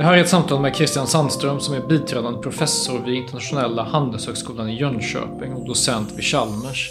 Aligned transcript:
Det 0.00 0.06
här 0.06 0.14
är 0.14 0.20
ett 0.20 0.28
samtal 0.28 0.60
med 0.60 0.76
Christian 0.76 1.06
Sandström 1.06 1.60
som 1.60 1.74
är 1.74 1.80
biträdande 1.80 2.38
professor 2.38 2.98
vid 3.06 3.14
Internationella 3.14 3.82
Handelshögskolan 3.84 4.68
i 4.68 4.80
Jönköping 4.80 5.52
och 5.52 5.66
docent 5.66 6.12
vid 6.16 6.24
Chalmers. 6.24 6.90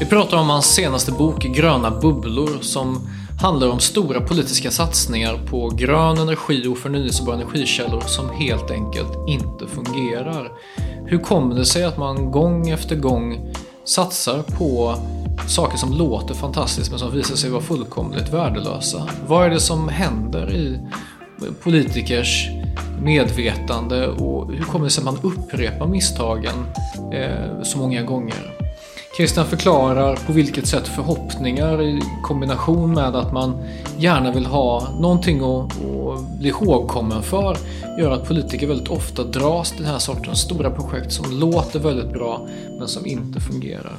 Vi 0.00 0.06
pratar 0.06 0.36
om 0.36 0.50
hans 0.50 0.66
senaste 0.66 1.12
bok 1.12 1.42
Gröna 1.42 1.90
bubblor 1.90 2.58
som 2.60 3.08
handlar 3.42 3.68
om 3.68 3.80
stora 3.80 4.20
politiska 4.20 4.70
satsningar 4.70 5.38
på 5.50 5.68
grön 5.68 6.18
energi 6.18 6.66
och 6.66 6.78
förnyelsebara 6.78 7.36
energikällor 7.36 8.00
som 8.00 8.30
helt 8.30 8.70
enkelt 8.70 9.28
inte 9.28 9.66
fungerar. 9.66 10.52
Hur 11.06 11.18
kommer 11.18 11.54
det 11.54 11.64
sig 11.64 11.84
att 11.84 11.98
man 11.98 12.30
gång 12.30 12.70
efter 12.70 12.96
gång 12.96 13.54
satsar 13.84 14.42
på 14.58 14.94
saker 15.48 15.76
som 15.78 15.92
låter 15.92 16.34
fantastiskt 16.34 16.90
men 16.90 16.98
som 16.98 17.12
visar 17.12 17.36
sig 17.36 17.50
vara 17.50 17.62
fullkomligt 17.62 18.32
värdelösa? 18.32 19.08
Vad 19.26 19.46
är 19.46 19.50
det 19.50 19.60
som 19.60 19.88
händer 19.88 20.52
i 20.52 20.80
politikers 21.62 22.48
medvetande 23.02 24.08
och 24.08 24.52
hur 24.52 24.64
kommer 24.64 24.84
det 24.84 24.90
sig 24.90 25.00
att 25.00 25.04
man 25.04 25.32
upprepar 25.32 25.86
misstagen 25.86 26.66
eh, 27.12 27.62
så 27.62 27.78
många 27.78 28.02
gånger? 28.02 28.54
Christian 29.16 29.46
förklarar 29.46 30.16
på 30.26 30.32
vilket 30.32 30.66
sätt 30.66 30.88
förhoppningar 30.88 31.82
i 31.82 32.02
kombination 32.22 32.94
med 32.94 33.16
att 33.16 33.32
man 33.32 33.62
gärna 33.98 34.32
vill 34.32 34.46
ha 34.46 34.88
någonting 35.00 35.40
att, 35.40 35.72
att 35.72 36.38
bli 36.38 36.48
ihågkommen 36.48 37.22
för 37.22 37.56
gör 37.98 38.10
att 38.10 38.28
politiker 38.28 38.66
väldigt 38.66 38.88
ofta 38.88 39.24
dras 39.24 39.70
till 39.70 39.82
den 39.82 39.92
här 39.92 39.98
sortens 39.98 40.40
stora 40.40 40.70
projekt 40.70 41.12
som 41.12 41.40
låter 41.40 41.78
väldigt 41.78 42.12
bra 42.12 42.46
men 42.78 42.88
som 42.88 43.06
inte 43.06 43.40
fungerar. 43.40 43.96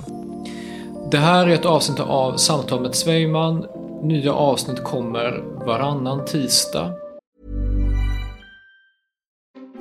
Det 1.11 1.17
här 1.17 1.47
är 1.47 1.53
ett 1.53 1.65
avsnitt 1.65 1.99
av 1.99 2.37
Samtal 2.37 2.81
med 2.81 2.95
Svejman. 2.95 3.65
Nya 4.03 4.33
avsnitt 4.33 4.83
kommer 4.83 5.43
varannan 5.65 6.25
tisdag. 6.25 7.04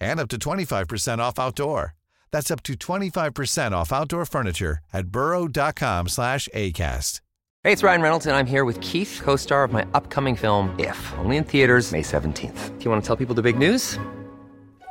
and 0.00 0.20
up 0.20 0.28
to 0.28 0.38
25% 0.38 1.18
off 1.18 1.38
outdoor. 1.38 1.94
That's 2.30 2.50
up 2.50 2.62
to 2.64 2.74
25% 2.74 3.72
off 3.72 3.92
outdoor 3.92 4.24
furniture 4.26 4.78
at 4.92 5.08
burrow.com 5.08 6.08
slash 6.08 6.48
ACAST. 6.54 7.20
Hey, 7.62 7.72
it's 7.72 7.82
Ryan 7.82 8.00
Reynolds, 8.00 8.24
and 8.24 8.34
I'm 8.34 8.46
here 8.46 8.64
with 8.64 8.80
Keith, 8.80 9.20
co 9.22 9.36
star 9.36 9.64
of 9.64 9.72
my 9.72 9.86
upcoming 9.92 10.34
film, 10.34 10.74
If, 10.78 11.12
only 11.18 11.36
in 11.36 11.44
theaters, 11.44 11.92
May 11.92 12.00
17th. 12.00 12.78
Do 12.78 12.84
you 12.84 12.90
want 12.90 13.02
to 13.02 13.06
tell 13.06 13.16
people 13.16 13.34
the 13.34 13.42
big 13.42 13.58
news? 13.58 13.98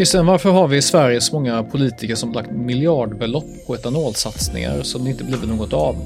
Christian, 0.00 0.26
varför 0.26 0.50
har 0.50 0.68
vi 0.68 0.76
i 0.76 0.82
Sverige 0.82 1.20
så 1.20 1.34
många 1.34 1.62
politiker 1.62 2.14
som 2.14 2.32
lagt 2.32 2.50
miljardbelopp 2.50 3.66
på 3.66 3.74
etanolsatsningar 3.74 4.82
som 4.82 5.04
det 5.04 5.10
inte 5.10 5.24
blivit 5.24 5.48
något 5.48 5.72
av? 5.72 5.96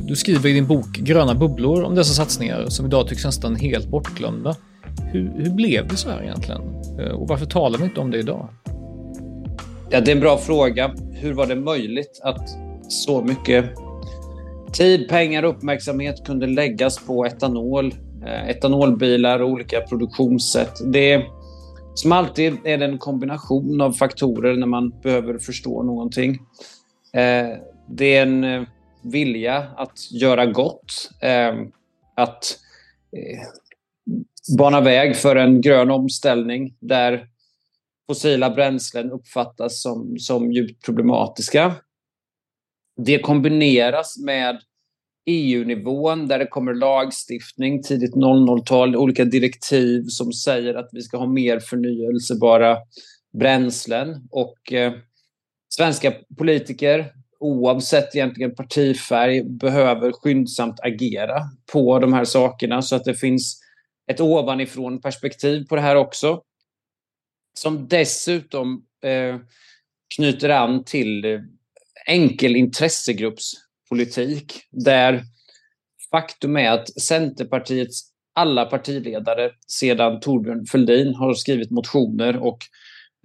Du 0.00 0.16
skriver 0.16 0.50
i 0.50 0.52
din 0.52 0.66
bok 0.66 0.98
Gröna 0.98 1.34
bubblor 1.34 1.82
om 1.82 1.94
dessa 1.94 2.14
satsningar 2.14 2.66
som 2.66 2.86
idag 2.86 3.08
tycks 3.08 3.24
nästan 3.24 3.56
helt 3.56 3.88
bortglömda. 3.88 4.56
Hur, 5.12 5.32
hur 5.36 5.50
blev 5.50 5.88
det 5.88 5.96
så 5.96 6.10
här 6.10 6.22
egentligen? 6.22 6.60
Eh, 7.00 7.10
och 7.10 7.28
varför 7.28 7.46
talar 7.46 7.78
vi 7.78 7.84
inte 7.84 8.00
om 8.00 8.10
det 8.10 8.18
idag? 8.18 8.48
Ja, 9.90 10.00
det 10.00 10.10
är 10.10 10.14
en 10.14 10.20
bra 10.20 10.38
fråga. 10.38 10.94
Hur 11.12 11.32
var 11.32 11.46
det 11.46 11.56
möjligt 11.56 12.20
att 12.22 12.48
så 12.88 13.22
mycket 13.22 13.64
tid, 14.72 15.08
pengar 15.08 15.42
och 15.42 15.50
uppmärksamhet 15.50 16.26
kunde 16.26 16.46
läggas 16.46 17.06
på 17.06 17.26
etanol, 17.26 17.94
eh, 18.26 18.48
etanolbilar 18.48 19.38
och 19.38 19.48
olika 19.48 19.80
produktionssätt? 19.80 20.72
Det 20.92 21.22
som 21.94 22.12
alltid 22.12 22.58
är 22.64 22.78
det 22.78 22.84
en 22.84 22.98
kombination 22.98 23.80
av 23.80 23.92
faktorer 23.92 24.56
när 24.56 24.66
man 24.66 25.00
behöver 25.00 25.38
förstå 25.38 25.82
någonting. 25.82 26.32
Eh, 27.12 27.58
det 27.88 28.16
är 28.16 28.22
en 28.22 28.44
eh, 28.44 28.62
vilja 29.02 29.56
att 29.76 30.12
göra 30.12 30.46
gott, 30.46 31.10
eh, 31.20 31.54
att 32.16 32.58
bana 34.58 34.80
väg 34.80 35.16
för 35.16 35.36
en 35.36 35.60
grön 35.60 35.90
omställning 35.90 36.76
där 36.80 37.28
fossila 38.06 38.50
bränslen 38.50 39.12
uppfattas 39.12 39.82
som, 39.82 40.18
som 40.18 40.52
djupt 40.52 40.84
problematiska. 40.84 41.74
Det 42.96 43.18
kombineras 43.18 44.18
med 44.18 44.60
EU-nivån 45.28 46.28
där 46.28 46.38
det 46.38 46.46
kommer 46.46 46.74
lagstiftning 46.74 47.82
tidigt 47.82 48.14
00-tal, 48.14 48.96
olika 48.96 49.24
direktiv 49.24 50.04
som 50.08 50.32
säger 50.32 50.74
att 50.74 50.88
vi 50.92 51.02
ska 51.02 51.16
ha 51.16 51.26
mer 51.26 51.60
förnyelsebara 51.60 52.76
bränslen. 53.38 54.28
Och 54.30 54.72
eh, 54.72 54.92
svenska 55.68 56.12
politiker, 56.38 57.12
oavsett 57.40 58.14
egentligen 58.14 58.54
partifärg, 58.54 59.44
behöver 59.44 60.12
skyndsamt 60.12 60.80
agera 60.80 61.40
på 61.72 61.98
de 61.98 62.12
här 62.12 62.24
sakerna 62.24 62.82
så 62.82 62.96
att 62.96 63.04
det 63.04 63.14
finns 63.14 63.60
ett 64.10 64.20
ovanifrån 64.20 65.00
perspektiv 65.00 65.66
på 65.68 65.74
det 65.74 65.82
här 65.82 65.96
också. 65.96 66.42
som 67.58 67.88
dessutom 67.88 68.84
eh, 69.04 69.36
knyter 70.16 70.48
an 70.48 70.84
till 70.84 71.40
enkel 72.06 72.56
intressegruppspolitik 72.56 73.67
politik, 73.88 74.60
där 74.70 75.22
faktum 76.10 76.56
är 76.56 76.70
att 76.70 77.00
Centerpartiets 77.00 78.12
alla 78.34 78.64
partiledare 78.64 79.50
sedan 79.66 80.20
Torbjörn 80.20 80.66
Fälldin 80.66 81.14
har 81.14 81.34
skrivit 81.34 81.70
motioner 81.70 82.36
och 82.36 82.58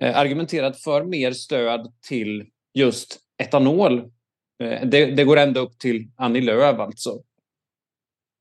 eh, 0.01 0.17
argumenterat 0.17 0.81
för 0.81 1.03
mer 1.03 1.31
stöd 1.31 1.93
till 2.07 2.45
just 2.73 3.19
etanol. 3.37 3.99
Eh, 4.63 4.87
det, 4.87 5.05
det, 5.05 5.23
går 5.23 5.37
ända 5.37 5.59
upp 5.59 5.79
till 5.79 6.07
Annie 6.17 6.41
Lööf 6.41 6.79
alltså. 6.79 7.19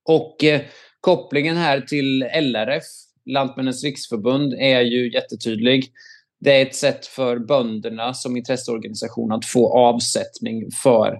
Och 0.08 0.44
eh, 0.44 0.60
kopplingen 1.00 1.56
här 1.56 1.80
till 1.80 2.22
LRF, 2.22 2.84
Lantmännens 3.26 3.84
riksförbund, 3.84 4.54
är 4.54 4.80
ju 4.80 5.12
jättetydlig. 5.12 5.92
Det 6.40 6.58
är 6.58 6.66
ett 6.66 6.74
sätt 6.74 7.06
för 7.06 7.38
bönderna 7.38 8.14
som 8.14 8.36
intresseorganisation 8.36 9.32
att 9.32 9.44
få 9.44 9.78
avsättning 9.78 10.70
för, 10.82 11.08
eh, 11.08 11.18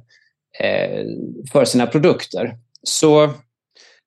för 1.53 1.65
sina 1.65 1.87
produkter. 1.87 2.57
Så 2.83 3.31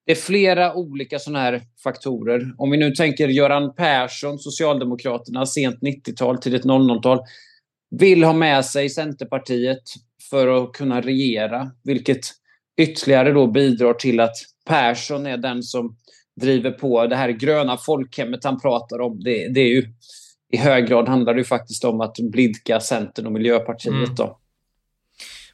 det 0.06 0.12
är 0.12 0.16
flera 0.16 0.74
olika 0.74 1.20
sådana 1.20 1.40
här 1.40 1.62
faktorer. 1.84 2.54
Om 2.58 2.72
vi 2.72 2.78
nu 2.78 2.92
tänker 2.92 3.28
Göran 3.28 3.76
Persson, 3.76 4.40
Socialdemokraterna, 4.40 5.46
sent 5.46 5.80
90-tal, 5.82 6.38
tidigt 6.38 6.66
00-tal, 6.66 7.20
vill 7.92 8.24
ha 8.24 8.34
med 8.34 8.66
sig 8.66 8.90
Centerpartiet 8.90 9.84
för 10.30 10.64
att 10.64 10.74
kunna 10.74 11.02
regera, 11.02 11.72
vilket 11.84 12.20
ytterligare 12.82 13.32
då 13.32 13.48
bidrar 13.48 13.94
till 13.94 14.20
att 14.20 14.36
Persson 14.68 15.26
är 15.26 15.38
den 15.38 15.64
som 15.64 15.98
driver 16.42 16.72
på 16.72 17.08
det 17.08 17.16
här 17.16 17.30
gröna 17.30 17.78
folkhemmet 17.78 18.44
han 18.44 18.62
pratar 18.62 19.02
om. 19.02 19.24
Det, 19.24 19.48
det 19.48 19.60
är 19.60 19.68
ju 19.68 19.94
i 20.54 20.58
hög 20.58 20.88
grad 20.88 21.10
handlar 21.10 21.34
det 21.34 21.40
ju 21.40 21.46
faktiskt 21.46 21.84
om 21.84 22.02
att 22.02 22.16
blidka 22.32 22.80
Centern 22.80 23.26
och 23.26 23.32
Miljöpartiet. 23.32 23.94
Mm. 23.94 24.16
Då. 24.16 24.40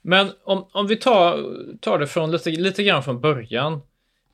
Men 0.01 0.31
om, 0.43 0.65
om 0.71 0.87
vi 0.87 0.95
tar, 0.95 1.55
tar 1.79 1.99
det 1.99 2.07
från 2.07 2.31
lite, 2.31 2.49
lite 2.49 2.83
grann 2.83 3.03
från 3.03 3.21
början. 3.21 3.73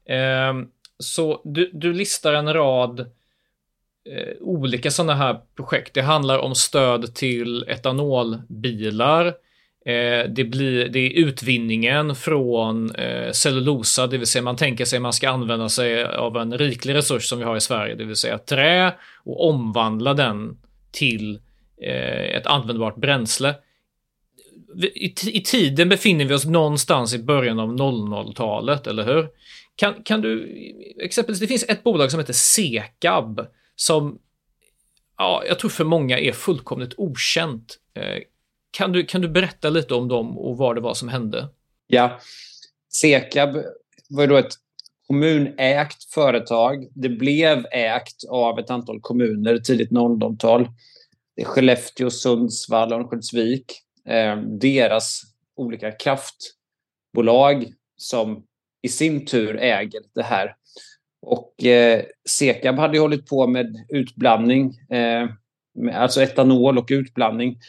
Eh, 0.06 0.54
så 1.00 1.42
du, 1.44 1.72
du 1.74 1.94
listar 1.94 2.34
en 2.34 2.54
rad 2.54 3.00
eh, 3.00 4.34
olika 4.42 4.92
sådana 4.92 5.16
här 5.16 5.40
projekt. 5.56 5.94
Det 5.94 6.02
handlar 6.02 6.40
om 6.40 6.56
stöd 6.56 7.16
till 7.16 7.66
etanolbilar. 7.68 9.26
Eh, 9.88 10.30
det, 10.30 10.44
blir, 10.44 10.90
det 10.90 11.00
är 11.00 11.10
utvinningen 11.10 12.16
från 12.16 12.96
eh, 12.96 13.32
cellulosa, 13.32 14.08
det 14.08 14.18
vill 14.18 14.28
säga 14.28 14.42
man 14.42 14.56
tänker 14.56 14.86
sig 14.86 14.98
att 14.98 15.02
man 15.02 15.14
ska 15.14 15.30
använda 15.30 15.70
sig 15.70 16.06
av 16.06 16.38
en 16.38 16.58
riklig 16.58 16.96
resurs 16.96 17.30
som 17.30 17.40
vi 17.40 17.46
har 17.46 17.56
i 17.56 17.62
Sverige, 17.62 17.96
det 17.96 18.04
vill 18.04 18.16
säga 18.16 18.38
trä 18.38 18.94
och 19.24 19.50
omvandla 19.50 20.14
den 20.14 20.58
till 20.92 21.40
eh, 21.82 22.36
ett 22.36 22.46
användbart 22.46 22.96
bränsle. 22.96 23.56
I, 24.78 25.14
I 25.28 25.42
tiden 25.42 25.90
befinner 25.90 26.26
vi 26.26 26.34
oss 26.34 26.46
någonstans 26.46 27.14
i 27.14 27.20
början 27.20 27.60
av 27.60 27.70
00-talet, 27.70 28.88
eller 28.88 29.06
hur? 29.06 29.28
Kan, 29.76 30.04
kan 30.04 30.22
du, 30.22 30.54
exempelvis, 31.04 31.40
det 31.40 31.48
finns 31.48 31.64
ett 31.64 31.84
bolag 31.84 32.12
som 32.12 32.20
heter 32.20 32.34
Sekab 32.34 33.48
som, 33.76 34.20
ja, 35.18 35.44
jag 35.48 35.60
tror 35.60 35.70
för 35.70 35.84
många 35.84 36.20
är 36.20 36.32
fullkomligt 36.32 36.94
okänt. 36.98 37.78
Eh, 37.94 38.24
kan 38.72 38.92
du, 38.92 39.06
kan 39.06 39.22
du 39.22 39.30
berätta 39.30 39.70
lite 39.70 39.94
om 39.94 40.08
dem 40.08 40.38
och 40.38 40.58
vad 40.58 40.76
det 40.76 40.82
var 40.82 40.94
som 40.94 41.10
hände? 41.10 41.50
Ja, 41.88 42.20
Sekab 42.90 43.58
var 44.10 44.24
ju 44.24 44.28
då 44.28 44.38
ett 44.38 44.54
kommunägt 45.08 46.04
företag. 46.04 46.88
Det 46.94 47.10
blev 47.10 47.66
ägt 47.72 48.24
av 48.30 48.60
ett 48.60 48.70
antal 48.70 49.00
kommuner 49.02 49.58
tidigt 49.58 49.92
00-tal. 49.92 50.70
Det 51.36 51.42
är 51.42 51.46
Skellefteå, 51.46 52.10
Sundsvall 52.10 52.94
och 52.94 53.00
Örnsköldsvik. 53.00 53.84
Eh, 54.08 54.38
deras 54.38 55.22
olika 55.56 55.92
kraftbolag 55.92 57.74
som 57.98 58.44
i 58.82 58.90
sin 58.90 59.26
tur 59.26 59.58
äger 59.58 60.02
det 60.16 60.24
här. 60.24 60.56
Och 61.22 61.66
eh, 61.66 62.04
Sekab 62.30 62.76
hade 62.76 63.00
hållit 63.00 63.28
på 63.28 63.48
med 63.48 63.86
utblandning, 63.90 64.74
eh, 64.90 65.30
alltså 65.94 66.22
etanol 66.22 66.78
och 66.78 66.88
utblandning, 66.92 67.60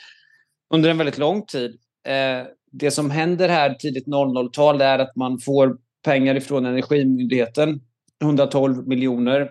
under 0.75 0.91
en 0.91 0.99
väldigt 0.99 1.19
lång 1.19 1.47
tid. 1.47 1.79
Eh, 2.07 2.47
det 2.73 2.91
som 2.91 3.11
händer 3.11 3.49
här 3.49 3.75
tidigt 3.75 4.07
00-tal 4.07 4.81
är 4.81 4.99
att 4.99 5.17
man 5.17 5.39
får 5.39 5.79
pengar 6.05 6.35
ifrån 6.35 6.67
Energimyndigheten, 6.67 7.81
112 8.23 8.89
miljoner, 8.89 9.51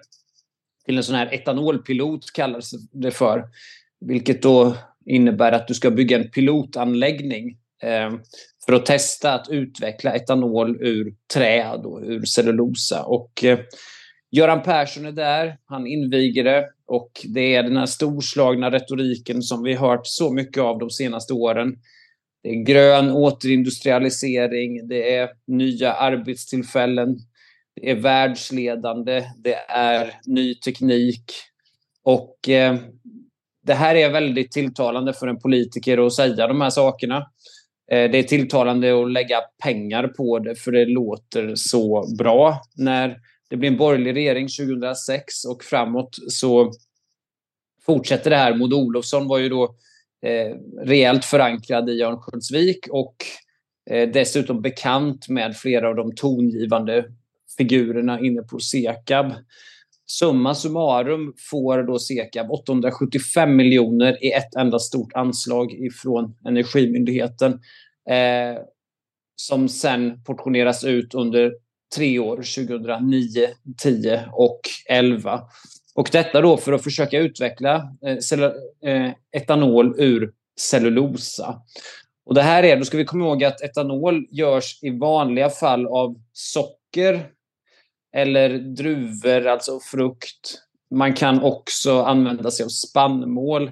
till 0.86 0.98
en 0.98 1.04
sån 1.04 1.16
här 1.16 1.34
etanolpilot 1.34 2.34
kallas 2.34 2.72
det 2.92 3.12
för. 3.12 3.44
Vilket 4.00 4.42
då 4.42 4.76
innebär 5.08 5.52
att 5.52 5.68
du 5.68 5.74
ska 5.74 5.92
bygga 5.92 6.18
en 6.18 6.30
pilotanläggning 6.30 7.58
eh, 7.84 8.12
för 8.66 8.74
att 8.74 8.86
testa 8.86 9.34
att 9.34 9.50
utveckla 9.50 10.16
etanol 10.16 10.78
ur 10.82 11.14
träd 11.34 11.86
och 11.86 12.02
ur 12.04 12.26
cellulosa. 12.26 13.04
Och, 13.04 13.44
eh, 13.44 13.60
Göran 14.32 14.64
Persson 14.64 15.06
är 15.06 15.12
där, 15.12 15.58
han 15.66 15.88
inviger 15.88 16.44
det 16.44 16.70
och 16.88 17.12
det 17.24 17.56
är 17.56 17.64
den 17.64 17.78
här 17.78 17.86
storslagna 17.86 18.72
retoriken 18.72 19.42
som 19.42 19.64
vi 19.64 19.74
hört 19.74 20.02
så 20.04 20.34
mycket 20.34 20.64
av 20.64 20.80
de 20.80 20.90
senaste 20.90 21.34
åren. 21.34 21.76
Det 22.44 22.50
är 22.50 22.64
grön 22.64 23.12
återindustrialisering, 23.12 24.88
det 24.88 25.16
är 25.16 25.30
nya 25.48 25.94
arbetstillfällen, 25.94 27.18
det 27.76 27.92
är 27.92 27.96
världsledande, 27.96 29.24
det 29.38 29.56
är 29.70 30.14
ny 30.26 30.56
teknik. 30.56 31.32
Och 32.04 32.50
eh, 32.50 32.76
det 33.68 33.74
här 33.74 33.96
är 33.96 34.10
väldigt 34.10 34.52
tilltalande 34.52 35.14
för 35.14 35.28
en 35.28 35.40
politiker 35.40 36.06
att 36.06 36.14
säga 36.14 36.48
de 36.48 36.62
här 36.62 36.70
sakerna. 36.70 37.18
Eh, 37.92 38.12
det 38.12 38.18
är 38.18 38.24
tilltalande 38.24 39.02
att 39.02 39.12
lägga 39.12 39.42
pengar 39.64 40.08
på 40.08 40.40
det 40.40 40.56
för 40.56 40.72
det 40.72 40.86
låter 40.86 41.56
så 41.56 42.16
bra. 42.18 42.62
När 42.76 43.18
det 43.50 43.58
blir 43.58 43.70
en 43.70 43.78
borgerlig 43.78 44.16
regering 44.16 44.48
2006 44.48 45.46
och 45.46 45.64
framåt 45.64 46.16
så 46.30 46.72
fortsätter 47.86 48.30
det 48.30 48.38
här. 48.38 48.56
Maud 48.56 48.74
Olofsson 48.74 49.28
var 49.28 49.38
ju 49.38 49.50
då 49.50 49.64
eh, 50.22 50.56
rejält 50.86 51.26
förankrad 51.26 51.90
i 51.90 52.02
Örnsköldsvik 52.02 52.88
och 52.90 53.16
eh, 53.90 54.10
dessutom 54.10 54.62
bekant 54.62 55.30
med 55.30 55.58
flera 55.58 55.90
av 55.90 55.96
de 55.96 56.16
tongivande 56.16 57.06
figurerna 57.58 58.20
inne 58.20 58.42
på 58.42 58.60
Sekab. 58.60 59.34
Summa 60.10 60.56
summarum 60.56 61.34
får 61.50 61.84
då 61.84 62.00
Sekab 62.00 62.52
875 62.52 63.56
miljoner 63.56 64.24
i 64.24 64.32
ett 64.32 64.56
enda 64.56 64.80
stort 64.80 65.14
anslag 65.14 65.72
ifrån 65.72 66.36
Energimyndigheten 66.46 67.52
eh, 68.10 68.62
som 69.36 69.70
sen 69.70 70.24
portioneras 70.24 70.84
ut 70.84 71.14
under 71.14 71.54
tre 71.96 72.20
år, 72.20 72.36
2009, 72.36 73.48
10 73.78 74.30
och 74.32 74.60
11. 74.90 75.42
Och 75.96 76.10
detta 76.12 76.42
då 76.42 76.58
för 76.58 76.74
att 76.74 76.84
försöka 76.84 77.20
utveckla 77.20 77.76
eh, 78.06 78.92
eh, 78.92 79.12
etanol 79.32 79.96
ur 79.98 80.32
cellulosa. 80.60 81.62
Och 82.26 82.36
det 82.36 82.42
här 82.42 82.64
är, 82.64 82.78
då 82.78 82.86
ska 82.86 82.98
vi 82.98 83.06
komma 83.06 83.26
ihåg 83.26 83.44
att 83.44 83.62
etanol 83.62 84.28
görs 84.32 84.80
i 84.82 84.90
vanliga 84.90 85.50
fall 85.50 85.88
av 85.88 86.16
socker 86.34 87.26
eller 88.14 88.50
druvor, 88.50 89.48
alltså 89.48 89.80
frukt. 89.80 90.62
Man 90.92 91.14
kan 91.14 91.44
också 91.44 92.02
använda 92.02 92.52
sig 92.52 92.64
av 92.64 92.70
spannmål. 92.70 93.72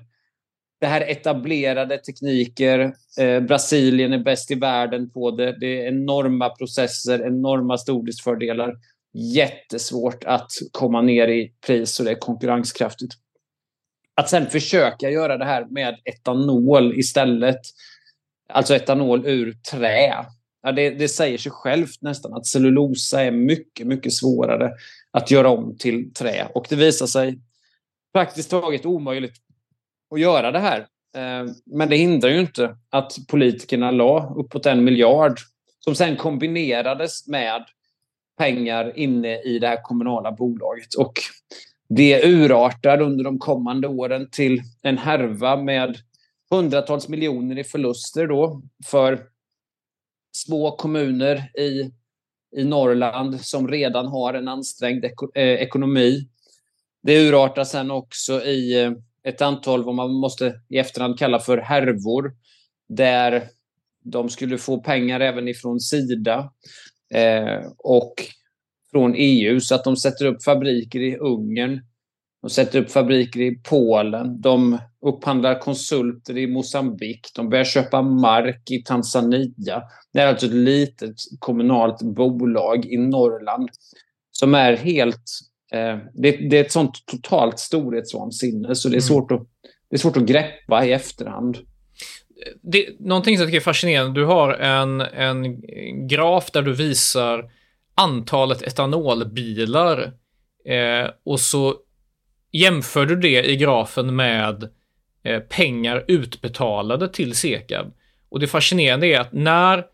Det 0.79 0.87
här 0.87 1.01
är 1.01 1.11
etablerade 1.11 1.97
tekniker. 1.97 2.93
Eh, 3.19 3.39
Brasilien 3.39 4.13
är 4.13 4.23
bäst 4.23 4.51
i 4.51 4.55
världen 4.55 5.09
på 5.09 5.31
det. 5.31 5.59
Det 5.59 5.81
är 5.81 5.87
enorma 5.87 6.49
processer, 6.49 7.27
enorma 7.27 7.77
stordriftsfördelar. 7.77 8.75
Jättesvårt 9.13 10.23
att 10.23 10.51
komma 10.71 11.01
ner 11.01 11.27
i 11.27 11.53
pris 11.65 11.99
och 11.99 12.05
det 12.05 12.11
är 12.11 12.15
konkurrenskraftigt. 12.15 13.13
Att 14.15 14.29
sen 14.29 14.47
försöka 14.47 15.09
göra 15.09 15.37
det 15.37 15.45
här 15.45 15.65
med 15.69 15.95
etanol 16.03 16.99
istället, 16.99 17.59
alltså 18.49 18.75
etanol 18.75 19.27
ur 19.27 19.53
trä, 19.71 20.25
ja, 20.65 20.71
det, 20.71 20.89
det, 20.89 21.07
säger 21.07 21.37
sig 21.37 21.51
självt 21.51 22.01
nästan 22.01 22.33
att 22.33 22.45
cellulosa 22.45 23.21
är 23.21 23.31
mycket, 23.31 23.87
mycket 23.87 24.13
svårare 24.13 24.71
att 25.11 25.31
göra 25.31 25.49
om 25.49 25.77
till 25.77 26.13
trä. 26.13 26.47
Och 26.55 26.65
det 26.69 26.75
visar 26.75 27.07
sig 27.07 27.39
praktiskt 28.13 28.49
taget 28.49 28.85
omöjligt 28.85 29.35
att 30.13 30.19
göra 30.19 30.51
det 30.51 30.59
här. 30.59 30.79
Eh, 31.17 31.51
men 31.65 31.89
det 31.89 31.95
hindrar 31.95 32.29
ju 32.29 32.39
inte 32.39 32.77
att 32.89 33.13
politikerna 33.27 33.91
la 33.91 34.33
uppåt 34.37 34.65
en 34.65 34.83
miljard 34.83 35.39
som 35.79 35.95
sen 35.95 36.15
kombinerades 36.15 37.27
med 37.27 37.65
pengar 38.37 38.97
inne 38.97 39.41
i 39.41 39.59
det 39.59 39.67
här 39.67 39.83
kommunala 39.83 40.31
bolaget. 40.31 40.93
Och 40.93 41.13
det 41.89 42.25
urartar 42.25 43.01
under 43.01 43.23
de 43.23 43.39
kommande 43.39 43.87
åren 43.87 44.29
till 44.31 44.61
en 44.81 44.97
härva 44.97 45.55
med 45.55 45.97
hundratals 46.49 47.07
miljoner 47.07 47.57
i 47.57 47.63
förluster 47.63 48.27
då 48.27 48.61
för 48.85 49.34
små 50.35 50.71
kommuner 50.71 51.59
i, 51.59 51.91
i 52.57 52.63
Norrland 52.63 53.41
som 53.41 53.67
redan 53.67 54.07
har 54.07 54.33
en 54.33 54.47
ansträngd 54.47 55.05
eko, 55.05 55.31
eh, 55.35 55.53
ekonomi. 55.53 56.27
Det 57.03 57.27
urartar 57.27 57.63
sen 57.63 57.91
också 57.91 58.43
i 58.43 58.83
eh, 58.83 58.91
ett 59.23 59.41
antal 59.41 59.83
vad 59.83 59.95
man 59.95 60.13
måste 60.13 60.61
i 60.69 60.77
efterhand 60.77 61.19
kalla 61.19 61.39
för 61.39 61.57
härvor. 61.57 62.33
Där 62.89 63.43
de 64.03 64.29
skulle 64.29 64.57
få 64.57 64.81
pengar 64.81 65.19
även 65.19 65.47
ifrån 65.47 65.79
Sida 65.79 66.53
eh, 67.13 67.63
och 67.77 68.13
från 68.91 69.13
EU. 69.17 69.59
Så 69.59 69.75
att 69.75 69.83
de 69.83 69.97
sätter 69.97 70.25
upp 70.25 70.43
fabriker 70.43 70.99
i 70.99 71.17
Ungern. 71.17 71.81
De 72.45 72.49
sätter 72.49 72.79
upp 72.79 72.91
fabriker 72.91 73.41
i 73.41 73.55
Polen. 73.55 74.41
De 74.41 74.77
upphandlar 75.05 75.59
konsulter 75.59 76.37
i 76.37 76.47
Mosambik. 76.47 77.31
De 77.35 77.49
börjar 77.49 77.63
köpa 77.63 78.01
mark 78.01 78.71
i 78.71 78.83
Tanzania. 78.83 79.83
Det 80.13 80.19
är 80.19 80.27
alltså 80.27 80.45
ett 80.45 80.51
litet 80.51 81.15
kommunalt 81.39 82.01
bolag 82.01 82.85
i 82.85 82.97
Norrland 82.97 83.69
som 84.31 84.55
är 84.55 84.77
helt... 84.77 85.23
Eh, 85.71 85.97
det, 86.13 86.31
det, 86.31 86.57
är 86.57 86.61
ett 86.61 86.71
sånt 86.71 87.05
totalt 87.05 87.59
storhetsvansinne 87.59 88.75
så 88.75 88.89
det 88.89 88.93
är, 88.93 88.97
mm. 88.97 89.01
svårt 89.01 89.31
att, 89.31 89.47
det 89.89 89.95
är 89.95 89.99
svårt 89.99 90.17
att 90.17 90.25
greppa 90.25 90.85
i 90.85 90.91
efterhand. 90.91 91.57
Det, 92.61 92.99
någonting 92.99 93.37
som 93.37 93.41
jag 93.41 93.47
tycker 93.47 93.61
är 93.61 93.63
fascinerande, 93.73 94.19
du 94.19 94.25
har 94.25 94.53
en, 94.53 95.01
en 95.01 95.57
graf 96.07 96.51
där 96.51 96.61
du 96.61 96.73
visar 96.73 97.43
antalet 97.95 98.61
etanolbilar 98.61 100.13
eh, 100.65 101.09
och 101.23 101.39
så 101.39 101.75
jämför 102.55 103.05
du 103.05 103.15
det 103.15 103.51
i 103.51 103.55
grafen 103.55 104.15
med 104.15 104.69
eh, 105.23 105.39
pengar 105.39 106.05
utbetalade 106.07 107.07
till 107.07 107.35
Sekab. 107.35 107.93
Och 108.29 108.39
det 108.39 108.47
fascinerande 108.47 109.07
är 109.07 109.19
att 109.19 109.33
när 109.33 109.85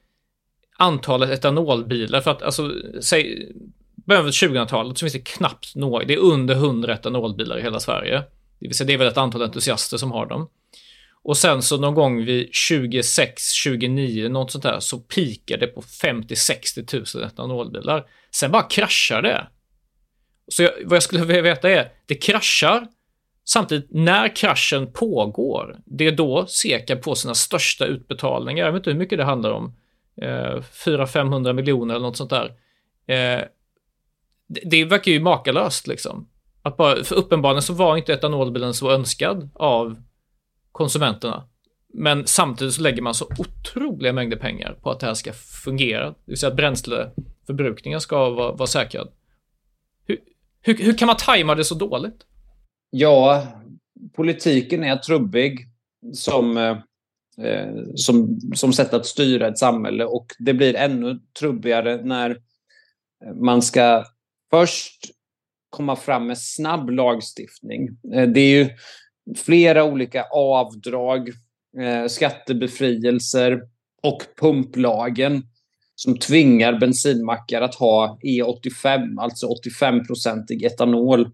antalet 0.77 1.29
etanolbilar, 1.29 2.21
för 2.21 2.31
att 2.31 2.41
alltså, 2.41 2.71
säg, 3.01 3.51
början 4.05 4.25
av 4.25 4.31
2000-talet 4.31 4.97
så 4.97 5.03
finns 5.03 5.13
det 5.13 5.19
knappt 5.19 5.75
några, 5.75 6.05
det 6.05 6.13
är 6.13 6.17
under 6.17 6.55
100 6.55 6.93
etanolbilar 6.93 7.59
i 7.59 7.61
hela 7.61 7.79
Sverige. 7.79 8.23
Det 8.59 8.67
vill 8.67 8.75
säga 8.75 8.87
det 8.87 8.93
är 8.93 8.97
väl 8.97 9.07
ett 9.07 9.17
antal 9.17 9.41
entusiaster 9.41 9.97
som 9.97 10.11
har 10.11 10.25
dem. 10.25 10.49
Och 11.23 11.37
sen 11.37 11.61
så 11.61 11.77
någon 11.77 11.93
gång 11.93 12.25
vid 12.25 12.49
26, 12.51 13.51
29, 13.51 14.29
något 14.29 14.51
sånt 14.51 14.63
där, 14.63 14.79
så 14.79 14.99
pikar 14.99 15.57
det 15.57 15.67
på 15.67 15.81
50-60 15.81 17.17
000 17.17 17.27
etanolbilar. 17.27 18.05
Sen 18.31 18.51
bara 18.51 18.63
kraschar 18.63 19.21
det. 19.21 19.47
Så 20.51 20.63
jag, 20.63 20.71
vad 20.85 20.95
jag 20.95 21.03
skulle 21.03 21.25
vilja 21.25 21.41
veta 21.41 21.69
är, 21.69 21.91
det 22.05 22.15
kraschar, 22.15 22.87
samtidigt 23.45 23.87
när 23.91 24.35
kraschen 24.35 24.93
pågår, 24.93 25.79
det 25.85 26.07
är 26.07 26.11
då 26.11 26.45
Seka 26.47 26.95
på 26.95 27.15
sina 27.15 27.33
största 27.33 27.85
utbetalningar, 27.85 28.65
jag 28.65 28.71
vet 28.71 28.79
inte 28.79 28.89
hur 28.89 28.97
mycket 28.97 29.17
det 29.17 29.23
handlar 29.23 29.51
om, 29.51 29.75
eh, 30.21 30.61
400-500 30.85 31.53
miljoner 31.53 31.95
eller 31.95 32.05
något 32.05 32.17
sånt 32.17 32.29
där. 32.29 32.45
Eh, 33.07 33.41
det, 34.47 34.61
det 34.65 34.85
verkar 34.85 35.11
ju 35.11 35.19
makalöst 35.19 35.87
liksom. 35.87 36.27
Att 36.61 36.77
bara, 36.77 37.03
för 37.03 37.15
uppenbarligen 37.15 37.61
så 37.61 37.73
var 37.73 37.97
inte 37.97 38.13
etanolbilen 38.13 38.73
så 38.73 38.91
önskad 38.91 39.49
av 39.53 40.01
konsumenterna. 40.71 41.47
Men 41.93 42.27
samtidigt 42.27 42.73
så 42.73 42.81
lägger 42.81 43.01
man 43.01 43.13
så 43.13 43.25
otroliga 43.37 44.13
mängder 44.13 44.37
pengar 44.37 44.77
på 44.81 44.91
att 44.91 44.99
det 44.99 45.07
här 45.07 45.13
ska 45.13 45.33
fungera. 45.63 46.09
Det 46.09 46.15
vill 46.25 46.37
säga 46.37 46.49
att 46.49 46.55
bränsleförbrukningen 46.55 48.01
ska 48.01 48.29
vara, 48.29 48.51
vara 48.51 48.67
säkrad. 48.67 49.09
Hur, 50.61 50.77
hur, 50.77 50.93
kan 50.93 51.05
man 51.05 51.17
tajma 51.17 51.55
det 51.55 51.65
så 51.65 51.75
dåligt? 51.75 52.25
Ja, 52.89 53.47
politiken 54.15 54.83
är 54.83 54.95
trubbig 54.95 55.67
som, 56.13 56.57
eh, 56.57 56.77
eh, 57.47 57.75
som, 57.95 58.39
som 58.55 58.73
sätt 58.73 58.93
att 58.93 59.05
styra 59.05 59.47
ett 59.47 59.57
samhälle 59.57 60.05
och 60.05 60.25
det 60.39 60.53
blir 60.53 60.75
ännu 60.75 61.19
trubbigare 61.39 62.01
när 62.03 62.37
man 63.41 63.61
ska 63.61 64.05
först 64.51 65.11
komma 65.69 65.95
fram 65.95 66.27
med 66.27 66.37
snabb 66.37 66.89
lagstiftning. 66.89 67.89
Eh, 68.13 68.29
det 68.29 68.39
är 68.39 68.63
ju 68.63 68.69
flera 69.35 69.83
olika 69.83 70.23
avdrag, 70.23 71.29
eh, 71.79 72.07
skattebefrielser 72.07 73.61
och 74.03 74.23
pumplagen 74.41 75.43
som 76.03 76.17
tvingar 76.17 76.79
bensinmackar 76.79 77.61
att 77.61 77.75
ha 77.75 78.19
E85, 78.23 79.21
alltså 79.21 79.47
85-procentig 79.47 80.65
etanol. 80.65 81.29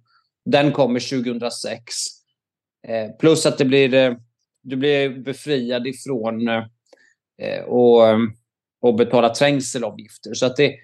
Den 0.46 0.72
kommer 0.72 1.00
2006. 1.00 1.94
Eh, 2.88 3.18
plus 3.20 3.46
att 3.46 3.58
det 3.58 3.66
blir, 3.66 3.94
eh, 3.94 4.14
du 4.64 4.76
blir 4.76 5.10
befriad 5.10 5.88
ifrån 5.88 6.48
eh, 6.48 7.64
och, 7.68 8.02
och 8.82 8.96
betala 8.96 9.30
trängselavgifter. 9.30 10.34
Så 10.34 10.46
att 10.46 10.56
det, 10.56 10.76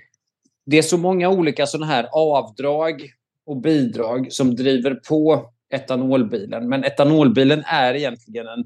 det 0.66 0.78
är 0.78 0.82
så 0.82 0.98
många 0.98 1.30
olika 1.30 1.66
sådana 1.66 1.86
här 1.86 2.08
avdrag 2.12 3.10
och 3.46 3.62
bidrag 3.62 4.28
som 4.32 4.56
driver 4.56 4.96
på 4.96 5.52
etanolbilen. 5.74 6.70
Men 6.70 6.84
etanolbilen 6.84 7.64
är 7.66 7.94
egentligen 7.94 8.48
en, 8.48 8.66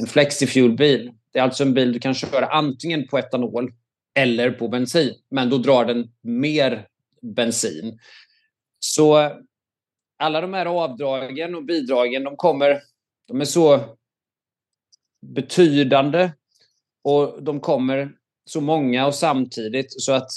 en 0.00 0.06
flexifuelbil. 0.06 1.12
Det 1.32 1.38
är 1.38 1.42
alltså 1.42 1.62
en 1.62 1.74
bil 1.74 1.92
du 1.92 1.98
kan 1.98 2.14
köra 2.14 2.46
antingen 2.46 3.08
på 3.08 3.18
etanol 3.18 3.72
eller 4.22 4.50
på 4.50 4.68
bensin. 4.68 5.14
Men 5.30 5.50
då 5.50 5.58
drar 5.58 5.84
den 5.84 6.10
mer 6.22 6.86
bensin. 7.22 7.98
Så 8.78 9.32
alla 10.18 10.40
de 10.40 10.54
här 10.54 10.66
avdragen 10.66 11.54
och 11.54 11.64
bidragen, 11.64 12.24
de 12.24 12.36
kommer... 12.36 12.80
De 13.28 13.40
är 13.40 13.44
så 13.44 13.80
betydande 15.26 16.30
och 17.04 17.42
de 17.42 17.60
kommer 17.60 18.12
så 18.44 18.60
många 18.60 19.06
och 19.06 19.14
samtidigt 19.14 20.02
så 20.02 20.12
att 20.12 20.30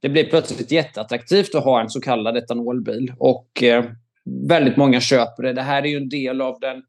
det 0.00 0.08
blir 0.08 0.24
plötsligt 0.24 0.70
jätteattraktivt 0.70 1.54
att 1.54 1.64
ha 1.64 1.80
en 1.80 1.90
så 1.90 2.00
kallad 2.00 2.36
etanolbil. 2.36 3.14
Och 3.18 3.62
eh, 3.62 3.84
väldigt 4.24 4.76
många 4.76 5.00
köper 5.00 5.42
det. 5.42 5.52
Det 5.52 5.62
här 5.62 5.82
är 5.82 5.86
ju 5.86 5.96
en 5.96 6.08
del 6.08 6.40
av 6.40 6.60
den, 6.60 6.82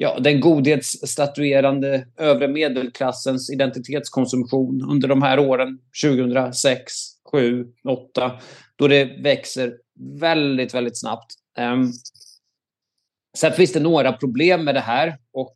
ja, 0.00 0.18
den 0.20 0.40
godhetsstatuerande 0.40 2.06
övre 2.16 2.48
medelklassens 2.48 3.50
identitetskonsumtion 3.50 4.82
under 4.90 5.08
de 5.08 5.22
här 5.22 5.38
åren 5.38 5.78
2006, 6.04 6.92
7, 7.32 7.66
8 7.88 8.40
då 8.76 8.88
det 8.88 9.04
växer 9.04 9.74
väldigt, 10.20 10.74
väldigt 10.74 11.00
snabbt. 11.00 11.34
Um, 11.58 11.92
sen 13.36 13.52
finns 13.52 13.72
det 13.72 13.80
några 13.80 14.12
problem 14.12 14.64
med 14.64 14.74
det 14.74 14.80
här 14.80 15.18
och 15.32 15.54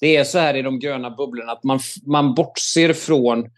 det 0.00 0.16
är 0.16 0.24
så 0.24 0.38
här 0.38 0.56
i 0.56 0.62
de 0.62 0.78
gröna 0.78 1.10
bubblorna 1.10 1.52
att 1.52 1.64
man, 1.64 1.80
man 2.06 2.34
bortser 2.34 2.92
från 2.92 3.50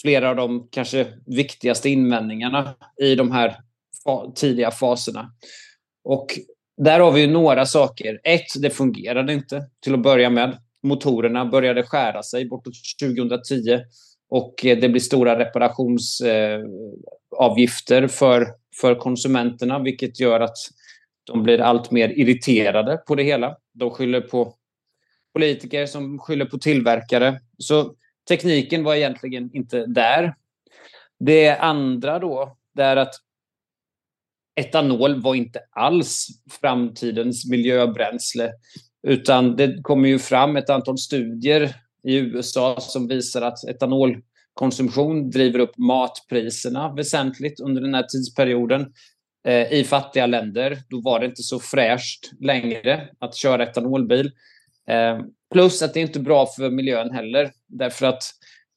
flera 0.00 0.30
av 0.30 0.36
de 0.36 0.68
kanske 0.70 1.06
viktigaste 1.26 1.90
invändningarna 1.90 2.74
i 3.02 3.14
de 3.14 3.32
här 3.32 3.56
fa 4.04 4.32
tidiga 4.34 4.70
faserna. 4.70 5.32
Och 6.04 6.26
där 6.76 7.00
har 7.00 7.12
vi 7.12 7.26
några 7.26 7.66
saker. 7.66 8.20
Ett, 8.24 8.62
det 8.62 8.70
fungerade 8.70 9.32
inte 9.32 9.62
till 9.80 9.94
att 9.94 10.02
börja 10.02 10.30
med. 10.30 10.58
Motorerna 10.82 11.44
började 11.44 11.82
skära 11.82 12.22
sig 12.22 12.48
bortåt 12.48 12.74
2010 13.02 13.80
och 14.28 14.66
eh, 14.66 14.78
det 14.78 14.88
blir 14.88 15.00
stora 15.00 15.38
reparationsavgifter 15.38 18.02
eh, 18.02 18.08
för, 18.08 18.46
för 18.80 18.94
konsumenterna 18.94 19.78
vilket 19.78 20.20
gör 20.20 20.40
att 20.40 20.56
de 21.24 21.42
blir 21.42 21.60
allt 21.60 21.90
mer 21.90 22.08
irriterade 22.08 22.96
på 22.96 23.14
det 23.14 23.22
hela. 23.22 23.56
De 23.74 23.90
skyller 23.90 24.20
på 24.20 24.54
politiker 25.34 25.86
som 25.86 26.18
skyller 26.18 26.44
på 26.44 26.58
tillverkare. 26.58 27.40
Så 27.58 27.94
tekniken 28.28 28.84
var 28.84 28.94
egentligen 28.94 29.50
inte 29.52 29.86
där. 29.86 30.34
Det 31.18 31.56
andra 31.56 32.18
då, 32.18 32.56
det 32.74 32.82
är 32.82 32.96
att 32.96 33.14
etanol 34.56 35.22
var 35.22 35.34
inte 35.34 35.60
alls 35.70 36.26
framtidens 36.60 37.50
miljöbränsle. 37.50 38.52
Utan 39.06 39.56
det 39.56 39.82
kommer 39.82 40.08
ju 40.08 40.18
fram 40.18 40.56
ett 40.56 40.70
antal 40.70 40.98
studier 40.98 41.74
i 42.04 42.16
USA 42.16 42.80
som 42.80 43.08
visar 43.08 43.42
att 43.42 43.64
etanolkonsumtion 43.64 45.30
driver 45.30 45.58
upp 45.58 45.78
matpriserna 45.78 46.94
väsentligt 46.94 47.60
under 47.60 47.82
den 47.82 47.94
här 47.94 48.02
tidsperioden. 48.02 48.92
Eh, 49.46 49.72
I 49.72 49.84
fattiga 49.84 50.26
länder, 50.26 50.78
då 50.88 51.00
var 51.00 51.20
det 51.20 51.26
inte 51.26 51.42
så 51.42 51.60
fräscht 51.60 52.30
längre 52.40 53.08
att 53.18 53.36
köra 53.36 53.62
etanolbil. 53.62 54.30
Eh, 54.88 55.20
plus 55.52 55.82
att 55.82 55.94
det 55.94 56.00
inte 56.00 56.18
är 56.18 56.22
bra 56.22 56.46
för 56.46 56.70
miljön 56.70 57.10
heller, 57.10 57.52
därför 57.66 58.06
att 58.06 58.22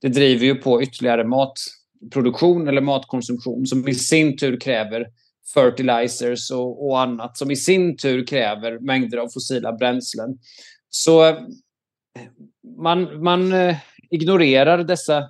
det 0.02 0.10
driver 0.10 0.46
ju 0.46 0.56
på 0.56 0.84
ytterligare 0.84 1.24
matproduktion 1.24 2.68
eller 2.68 2.82
matkonsumtion 2.82 3.68
som 3.68 3.88
i 3.88 3.96
sin 3.96 4.38
tur 4.38 4.60
kräver 4.60 5.08
fertilizers 5.54 6.52
och, 6.52 6.88
och, 6.88 7.02
annat 7.02 7.38
som 7.38 7.52
i 7.52 7.56
sin 7.56 7.98
tur 7.98 8.28
kräver 8.28 8.80
mängder 8.80 9.18
av 9.18 9.28
fossila 9.28 9.74
bränslen. 9.74 10.38
Så 10.90 11.26
eh, 11.26 11.38
man, 12.78 13.24
man 13.24 13.54
eh, 13.54 13.78
ignorerar 14.10 14.84
dessa 14.84 15.30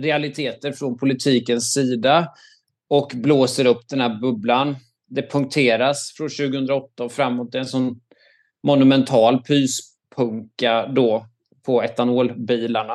realiteter 0.00 0.72
från 0.72 0.98
politikens 0.98 1.72
sida 1.72 2.28
och 2.88 3.12
blåser 3.14 3.66
upp 3.66 3.88
den 3.88 4.00
här 4.00 4.20
bubblan. 4.20 4.76
Det 5.06 5.30
punkteras 5.30 6.12
från 6.16 6.28
2008 6.28 7.04
och 7.04 7.12
framåt. 7.12 7.52
Det 7.52 7.58
är 7.58 7.62
en 7.62 7.68
sån 7.68 8.00
monumental 8.62 9.42
pyspunka 9.42 10.86
då 10.86 11.26
på 11.66 11.82
etanolbilarna. 11.82 12.94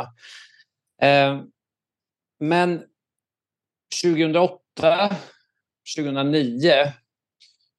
Eh, 1.02 1.42
men 2.40 2.82
2008 4.04 5.16
2009, 5.98 6.72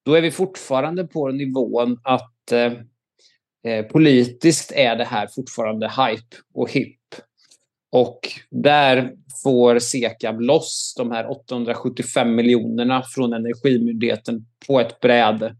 då 0.05 0.15
är 0.15 0.21
vi 0.21 0.31
fortfarande 0.31 1.05
på 1.05 1.29
nivån 1.29 2.01
att 2.03 2.53
eh, 2.53 2.73
eh, 3.65 3.87
politiskt 3.87 4.73
är 4.73 4.97
det 4.97 5.05
här 5.05 5.27
fortfarande 5.27 5.87
hype 5.89 6.37
och 6.55 6.71
hipp. 6.71 7.01
Och 7.93 8.21
där 8.51 9.13
får 9.43 9.79
Sekab 9.79 10.41
loss 10.41 10.95
de 10.97 11.11
här 11.11 11.31
875 11.31 12.35
miljonerna 12.35 13.03
från 13.03 13.33
Energimyndigheten 13.33 14.47
på 14.67 14.81
ett 14.81 15.01
bräde. 15.01 15.57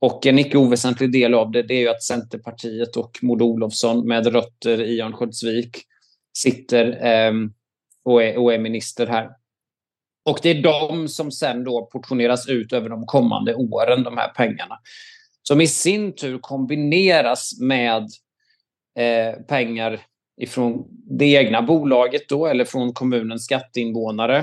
Och 0.00 0.26
en 0.26 0.38
icke 0.38 0.58
oväsentlig 0.58 1.12
del 1.12 1.34
av 1.34 1.50
det, 1.50 1.62
det 1.62 1.74
är 1.74 1.80
ju 1.80 1.88
att 1.88 2.02
Centerpartiet 2.02 2.96
och 2.96 3.18
Maud 3.22 3.42
Olofsson 3.42 4.08
med 4.08 4.26
rötter 4.26 4.82
i 4.82 5.00
Örnsköldsvik 5.00 5.76
sitter 6.38 7.06
eh, 7.06 7.32
och, 8.04 8.22
är, 8.22 8.38
och 8.38 8.54
är 8.54 8.58
minister 8.58 9.06
här. 9.06 9.30
Och 10.24 10.38
det 10.42 10.50
är 10.50 10.62
de 10.62 11.08
som 11.08 11.30
sen 11.30 11.64
då 11.64 11.86
portioneras 11.92 12.48
ut 12.48 12.72
över 12.72 12.88
de 12.88 13.06
kommande 13.06 13.54
åren, 13.54 14.02
de 14.02 14.16
här 14.16 14.28
pengarna. 14.28 14.78
Som 15.42 15.60
i 15.60 15.66
sin 15.66 16.14
tur 16.14 16.38
kombineras 16.38 17.60
med 17.60 18.02
eh, 18.98 19.42
pengar 19.48 20.00
ifrån 20.40 20.86
det 21.18 21.24
egna 21.24 21.62
bolaget 21.62 22.28
då, 22.28 22.46
eller 22.46 22.64
från 22.64 22.92
kommunens 22.92 23.44
skatteinvånare 23.44 24.38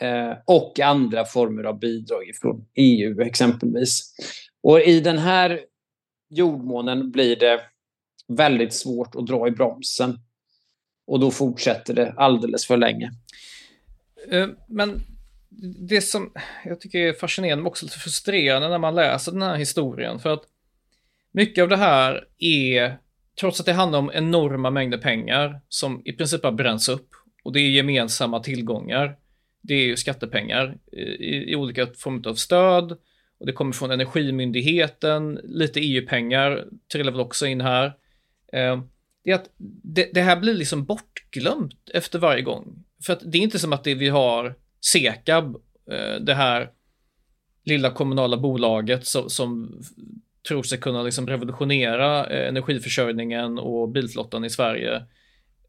eh, 0.00 0.32
och 0.46 0.80
andra 0.80 1.24
former 1.24 1.64
av 1.64 1.78
bidrag 1.78 2.30
från 2.40 2.66
EU 2.74 3.20
exempelvis. 3.20 4.14
Och 4.62 4.80
i 4.80 5.00
den 5.00 5.18
här 5.18 5.60
jordmånen 6.30 7.10
blir 7.10 7.36
det 7.36 7.60
väldigt 8.28 8.74
svårt 8.74 9.14
att 9.14 9.26
dra 9.26 9.48
i 9.48 9.50
bromsen. 9.50 10.18
Och 11.06 11.20
då 11.20 11.30
fortsätter 11.30 11.94
det 11.94 12.14
alldeles 12.16 12.66
för 12.66 12.76
länge. 12.76 13.12
Eh, 14.30 14.48
men 14.68 15.02
det 15.88 16.00
som 16.00 16.32
jag 16.64 16.80
tycker 16.80 16.98
är 16.98 17.12
fascinerande, 17.12 17.62
men 17.62 17.68
också 17.68 17.86
lite 17.86 17.98
frustrerande 17.98 18.68
när 18.68 18.78
man 18.78 18.94
läser 18.94 19.32
den 19.32 19.42
här 19.42 19.56
historien, 19.56 20.18
för 20.18 20.32
att 20.32 20.42
mycket 21.32 21.62
av 21.62 21.68
det 21.68 21.76
här 21.76 22.24
är, 22.38 22.98
trots 23.40 23.60
att 23.60 23.66
det 23.66 23.72
handlar 23.72 23.98
om 23.98 24.10
enorma 24.14 24.70
mängder 24.70 24.98
pengar 24.98 25.60
som 25.68 26.02
i 26.04 26.12
princip 26.12 26.42
har 26.42 26.52
bränts 26.52 26.88
upp 26.88 27.08
och 27.44 27.52
det 27.52 27.60
är 27.60 27.70
gemensamma 27.70 28.40
tillgångar, 28.40 29.16
det 29.62 29.74
är 29.74 29.84
ju 29.84 29.96
skattepengar 29.96 30.78
i, 30.92 31.52
i 31.52 31.56
olika 31.56 31.86
former 31.86 32.28
av 32.28 32.34
stöd 32.34 32.92
och 33.38 33.46
det 33.46 33.52
kommer 33.52 33.72
från 33.72 33.90
Energimyndigheten, 33.90 35.40
lite 35.44 35.80
EU-pengar 35.80 36.64
trillar 36.92 37.12
väl 37.12 37.20
också 37.20 37.46
in 37.46 37.60
här. 37.60 37.86
Eh, 38.52 38.82
det 39.24 39.30
är 39.30 39.34
att 39.34 39.50
det, 39.82 40.10
det, 40.14 40.22
här 40.22 40.40
blir 40.40 40.54
liksom 40.54 40.84
bortglömt 40.84 41.90
efter 41.94 42.18
varje 42.18 42.42
gång. 42.42 42.84
För 43.06 43.12
att 43.12 43.20
det 43.24 43.38
är 43.38 43.42
inte 43.42 43.58
som 43.58 43.72
att 43.72 43.84
det 43.84 43.94
vi 43.94 44.08
har 44.08 44.54
Sekab, 44.80 45.56
eh, 45.90 46.14
det 46.20 46.34
här 46.34 46.70
lilla 47.64 47.90
kommunala 47.90 48.36
bolaget 48.36 49.06
som, 49.06 49.30
som 49.30 49.80
tror 50.48 50.62
sig 50.62 50.78
kunna 50.78 51.02
liksom 51.02 51.26
revolutionera 51.26 52.26
eh, 52.26 52.48
energiförsörjningen 52.48 53.58
och 53.58 53.88
bilflottan 53.88 54.44
i 54.44 54.50
Sverige. 54.50 55.02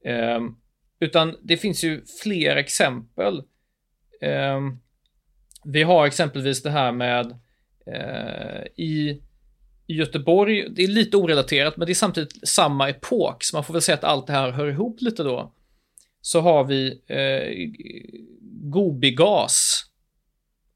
Ehm, 0.06 0.56
utan 1.00 1.38
det 1.42 1.58
finns 1.58 1.84
ju 1.84 2.02
fler 2.24 2.56
exempel. 2.56 3.44
Ehm, 4.22 4.80
vi 5.66 5.84
har 5.84 6.08
exempelvis 6.08 6.64
det 6.64 6.70
här 6.70 6.92
med 6.92 7.40
eh, 7.86 8.66
i 8.76 9.22
Göteborg, 9.88 10.70
det 10.70 10.84
är 10.84 10.88
lite 10.88 11.18
orelaterat 11.18 11.78
men 11.78 11.86
det 11.86 11.92
är 11.92 11.96
samtidigt 11.96 12.48
samma 12.48 12.90
epok 12.90 13.44
så 13.44 13.56
man 13.56 13.64
får 13.64 13.74
väl 13.74 13.82
säga 13.82 13.96
att 13.98 14.04
allt 14.04 14.28
det 14.28 14.34
här 14.34 14.52
hör 14.52 14.68
ihop 14.68 15.02
lite 15.02 15.24
då. 15.24 15.54
Så 16.22 16.42
har 16.42 16.64
vi 16.64 17.02
Gobigas 18.70 19.86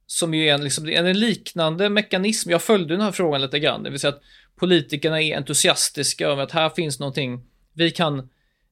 som 0.07 0.33
ju 0.33 0.49
är 0.49 0.53
en, 0.53 0.63
liksom, 0.63 0.87
en 0.89 1.19
liknande 1.19 1.89
mekanism. 1.89 2.49
Jag 2.49 2.61
följde 2.61 2.93
den 2.93 3.01
här 3.01 3.11
frågan 3.11 3.41
lite 3.41 3.59
grann, 3.59 3.83
det 3.83 3.89
vill 3.89 3.99
säga 3.99 4.13
att 4.13 4.21
politikerna 4.55 5.21
är 5.21 5.37
entusiastiska 5.37 6.27
över 6.27 6.43
att 6.43 6.51
här 6.51 6.69
finns 6.69 6.99
någonting, 6.99 7.43
vi 7.73 7.91
kan, 7.91 8.29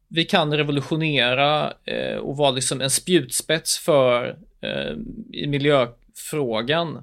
vi 0.07 0.25
kan 0.25 0.57
revolutionera 0.57 1.73
eh, 1.85 2.17
och 2.17 2.37
vara 2.37 2.51
liksom 2.51 2.81
en 2.81 2.89
spjutspets 2.89 3.77
för 3.77 4.39
eh, 4.61 4.97
i 5.33 5.47
miljöfrågan. 5.47 6.95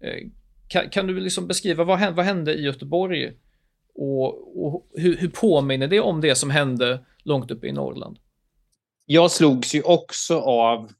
Eh, 0.00 0.28
kan, 0.68 0.90
kan, 0.90 1.06
du 1.06 1.20
liksom 1.20 1.46
beskriva 1.46 1.84
vad 1.84 1.98
hände, 1.98 2.16
vad 2.16 2.26
hände 2.26 2.54
i 2.54 2.62
Göteborg 2.62 3.32
och, 3.94 4.64
och 4.64 4.88
hur, 4.94 5.16
hur 5.16 5.28
påminner 5.28 5.88
det 5.88 6.00
om 6.00 6.20
det 6.20 6.34
som 6.34 6.50
hände 6.50 7.04
långt 7.22 7.50
uppe 7.50 7.66
i 7.66 7.72
Norrland? 7.72 8.18
Jag 9.06 9.30
slogs 9.30 9.74
ju 9.74 9.82
också 9.82 10.40
av 10.40 10.92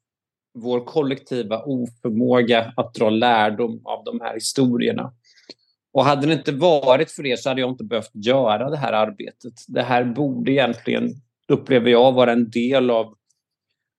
vår 0.54 0.84
kollektiva 0.84 1.62
oförmåga 1.62 2.72
att 2.76 2.94
dra 2.94 3.10
lärdom 3.10 3.80
av 3.84 4.04
de 4.04 4.20
här 4.20 4.34
historierna. 4.34 5.12
Och 5.92 6.04
hade 6.04 6.26
det 6.26 6.32
inte 6.32 6.52
varit 6.52 7.10
för 7.10 7.22
det 7.22 7.40
så 7.40 7.48
hade 7.48 7.60
jag 7.60 7.70
inte 7.70 7.84
behövt 7.84 8.10
göra 8.12 8.70
det 8.70 8.76
här 8.76 8.92
arbetet. 8.92 9.52
Det 9.68 9.82
här 9.82 10.04
borde 10.04 10.52
egentligen, 10.52 11.10
upplever 11.48 11.90
jag, 11.90 12.12
vara 12.12 12.32
en 12.32 12.50
del 12.50 12.90
av 12.90 13.14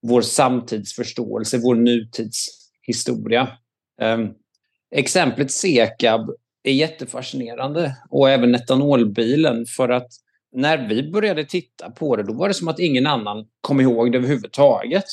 vår 0.01 0.21
samtidsförståelse, 0.21 1.57
vår 1.57 1.75
nutidshistoria. 1.75 3.47
Ehm, 4.01 4.29
exemplet 4.91 5.51
Sekab 5.51 6.29
är 6.63 6.73
jättefascinerande 6.73 7.97
och 8.09 8.29
även 8.29 8.55
etanolbilen 8.55 9.65
för 9.65 9.89
att 9.89 10.07
när 10.55 10.87
vi 10.87 11.11
började 11.11 11.45
titta 11.45 11.89
på 11.89 12.15
det 12.15 12.23
då 12.23 12.33
var 12.33 12.47
det 12.47 12.53
som 12.53 12.67
att 12.67 12.79
ingen 12.79 13.07
annan 13.07 13.47
kom 13.61 13.81
ihåg 13.81 14.11
det 14.11 14.17
överhuvudtaget 14.17 15.05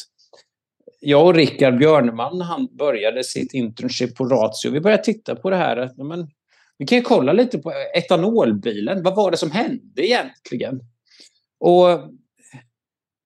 jag 1.00 1.26
och 1.26 1.34
Rickard 1.34 1.78
Björneman, 1.78 2.40
han 2.40 2.68
började 2.76 3.24
sitt 3.24 3.54
internship 3.54 4.16
på 4.16 4.24
Ratio. 4.24 4.70
Vi 4.70 4.80
började 4.80 5.02
titta 5.02 5.36
på 5.36 5.50
det 5.50 5.56
här. 5.56 5.90
Men, 5.96 6.30
vi 6.78 6.86
kan 6.86 6.98
ju 6.98 7.02
kolla 7.02 7.32
lite 7.32 7.58
på 7.58 7.72
etanolbilen. 7.96 9.02
Vad 9.02 9.16
var 9.16 9.30
det 9.30 9.36
som 9.36 9.50
hände 9.50 10.06
egentligen? 10.06 10.80
Och 11.58 11.88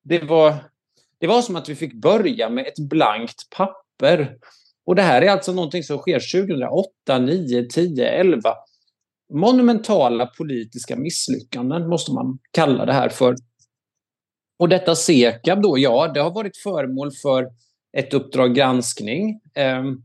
det 0.05 0.19
var, 0.19 0.55
det 1.19 1.27
var 1.27 1.43
som 1.43 1.57
att 1.57 1.69
vi 1.69 1.75
fick 1.75 1.95
börja 1.95 2.49
med 2.49 2.67
ett 2.67 2.79
blankt 2.79 3.51
papper. 3.57 4.37
Och 4.87 4.95
det 4.95 5.03
här 5.03 5.23
är 5.23 5.31
alltså 5.31 5.53
någonting 5.53 5.83
som 5.83 5.99
sker 5.99 6.47
2008, 6.47 7.19
9, 7.19 7.67
10, 7.69 8.09
11. 8.09 8.55
Monumentala 9.35 10.27
politiska 10.27 10.97
misslyckanden 10.97 11.89
måste 11.89 12.13
man 12.13 12.39
kalla 12.51 12.87
det 12.87 12.93
här 12.93 13.09
för. 13.09 13.37
Och 14.59 14.69
detta 14.69 14.95
SEKAB 14.95 15.63
då, 15.63 15.79
ja, 15.79 16.09
det 16.15 16.21
har 16.21 16.31
varit 16.31 16.57
föremål 16.57 17.13
för 17.23 17.49
ett 17.97 18.15
Uppdrag 18.15 18.55
granskning. 18.55 19.41
Ehm, 19.55 20.03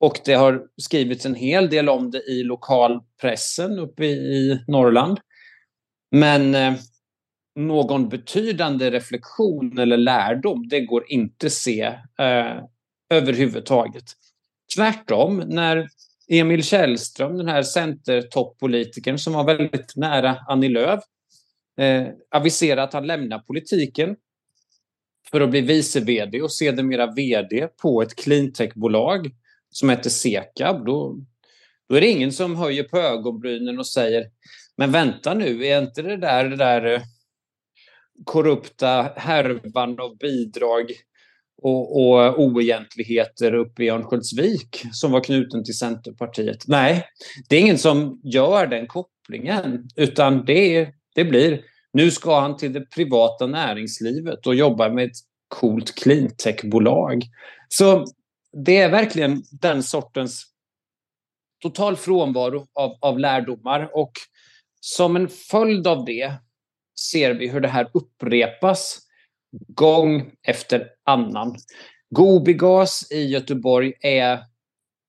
och 0.00 0.20
det 0.24 0.34
har 0.34 0.62
skrivits 0.76 1.26
en 1.26 1.34
hel 1.34 1.70
del 1.70 1.88
om 1.88 2.10
det 2.10 2.18
i 2.18 2.42
lokalpressen 2.42 3.78
uppe 3.78 4.04
i 4.04 4.64
Norrland. 4.66 5.20
Men 6.10 6.54
eh, 6.54 6.74
någon 7.56 8.08
betydande 8.08 8.90
reflektion 8.90 9.78
eller 9.78 9.96
lärdom, 9.96 10.68
det 10.68 10.80
går 10.80 11.04
inte 11.08 11.50
se 11.50 11.82
eh, 12.18 12.62
överhuvudtaget. 13.10 14.04
Tvärtom, 14.76 15.42
när 15.46 15.88
Emil 16.28 16.64
Källström, 16.64 17.36
den 17.36 17.48
här 17.48 17.62
centertoppolitikern 17.62 19.18
som 19.18 19.32
var 19.32 19.44
väldigt 19.44 19.96
nära 19.96 20.36
Annie 20.48 20.68
Lööf, 20.68 21.00
eh, 21.78 22.06
aviserar 22.30 22.82
att 22.82 22.92
han 22.92 23.06
lämnar 23.06 23.38
politiken 23.38 24.16
för 25.30 25.40
att 25.40 25.50
bli 25.50 25.60
vice 25.60 26.00
vd 26.00 26.42
och 26.42 26.52
sedermera 26.52 27.06
vd 27.06 27.68
på 27.82 28.02
ett 28.02 28.16
cleantechbolag 28.16 29.30
som 29.70 29.90
heter 29.90 30.10
Sekab, 30.10 30.86
då, 30.86 31.18
då 31.88 31.94
är 31.94 32.00
det 32.00 32.10
ingen 32.10 32.32
som 32.32 32.56
höjer 32.56 32.84
på 32.84 32.98
ögonbrynen 32.98 33.78
och 33.78 33.86
säger 33.86 34.30
men 34.76 34.92
vänta 34.92 35.34
nu, 35.34 35.66
är 35.66 35.82
inte 35.82 36.02
det 36.02 36.16
där, 36.16 36.48
det 36.48 36.56
där 36.56 36.94
eh, 36.94 37.00
korrupta 38.24 39.12
härvan 39.16 40.00
av 40.00 40.18
bidrag 40.18 40.92
och, 41.62 41.96
och 41.96 42.40
oegentligheter 42.40 43.54
uppe 43.54 43.84
i 43.84 43.88
Örnsköldsvik 43.88 44.82
som 44.92 45.12
var 45.12 45.20
knuten 45.20 45.64
till 45.64 45.78
Centerpartiet. 45.78 46.64
Nej, 46.66 47.04
det 47.48 47.56
är 47.56 47.60
ingen 47.60 47.78
som 47.78 48.20
gör 48.24 48.66
den 48.66 48.86
kopplingen, 48.86 49.88
utan 49.96 50.44
det, 50.44 50.76
är 50.76 50.92
det 51.18 51.24
blir 51.24 51.62
nu 51.92 52.10
ska 52.10 52.40
han 52.40 52.56
till 52.56 52.72
det 52.72 52.80
privata 52.80 53.46
näringslivet 53.46 54.46
och 54.46 54.54
jobba 54.54 54.88
med 54.88 55.04
ett 55.04 55.16
coolt 55.48 55.94
cleantechbolag. 55.94 57.22
Så 57.68 58.04
det 58.64 58.76
är 58.76 58.90
verkligen 58.90 59.42
den 59.50 59.82
sortens 59.82 60.44
total 61.62 61.96
frånvaro 61.96 62.66
av, 62.74 62.98
av 63.00 63.18
lärdomar 63.18 63.90
och 63.92 64.12
som 64.80 65.16
en 65.16 65.28
följd 65.28 65.86
av 65.86 66.04
det 66.04 66.32
ser 67.10 67.34
vi 67.34 67.48
hur 67.48 67.60
det 67.60 67.68
här 67.68 67.90
upprepas 67.94 68.98
gång 69.68 70.32
efter 70.42 70.86
annan. 71.04 71.56
Gobigas 72.10 73.12
i 73.12 73.26
Göteborg 73.26 73.92
är 74.00 74.40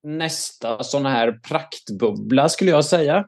nästa 0.04 0.84
sån 0.84 1.06
här 1.06 1.32
praktbubbla 1.32 2.50
skulle 2.50 2.72
jag 2.72 2.86
säga. 2.86 3.26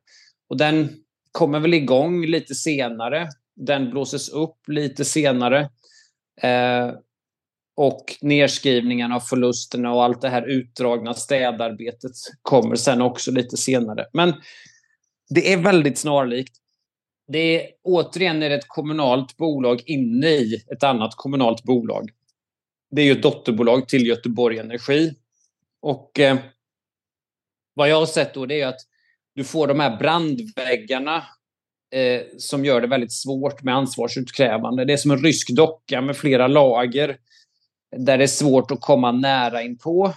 Och 0.49 0.57
den 0.57 1.01
kommer 1.31 1.59
väl 1.59 1.73
igång 1.73 2.25
lite 2.25 2.55
senare 2.55 3.27
den 3.55 3.89
blåses 3.89 4.29
upp 4.29 4.67
lite 4.67 5.05
senare. 5.05 5.69
Eh, 6.41 6.91
och 7.75 8.17
nedskrivningen 8.21 9.11
av 9.11 9.19
förlusterna 9.19 9.93
och 9.93 10.03
allt 10.03 10.21
det 10.21 10.29
här 10.29 10.47
utdragna 10.47 11.13
städarbetet 11.13 12.11
kommer 12.41 12.75
sen 12.75 13.01
också 13.01 13.31
lite 13.31 13.57
senare. 13.57 14.05
Men 14.13 14.33
det 15.29 15.53
är 15.53 15.57
väldigt 15.57 15.97
snarlikt. 15.97 16.57
det 17.27 17.39
är 17.39 17.71
återigen 17.83 18.43
är 18.43 18.49
det 18.49 18.55
ett 18.55 18.67
kommunalt 18.67 19.37
bolag 19.37 19.81
inne 19.85 20.27
i 20.27 20.55
ett 20.71 20.83
annat 20.83 21.15
kommunalt 21.15 21.63
bolag. 21.63 22.09
Det 22.91 23.01
är 23.01 23.05
ju 23.05 23.11
ett 23.11 23.23
dotterbolag 23.23 23.87
till 23.87 24.07
Göteborg 24.07 24.57
Energi. 24.57 25.15
Och 25.81 26.19
eh, 26.19 26.37
vad 27.73 27.89
jag 27.89 27.99
har 27.99 28.05
sett 28.05 28.33
då 28.33 28.45
det 28.45 28.61
är 28.61 28.67
att 28.67 28.81
du 29.35 29.43
får 29.43 29.67
de 29.67 29.79
här 29.79 29.97
brandväggarna 29.97 31.23
eh, 31.91 32.21
som 32.37 32.65
gör 32.65 32.81
det 32.81 32.87
väldigt 32.87 33.13
svårt 33.13 33.63
med 33.63 33.75
ansvarsutkrävande. 33.75 34.85
Det 34.85 34.93
är 34.93 34.97
som 34.97 35.11
en 35.11 35.23
rysk 35.23 35.49
docka 35.49 36.01
med 36.01 36.17
flera 36.17 36.47
lager 36.47 37.17
där 37.97 38.17
det 38.17 38.23
är 38.23 38.27
svårt 38.27 38.71
att 38.71 38.81
komma 38.81 39.11
nära 39.11 39.61
in 39.61 39.77
på. 39.77 40.13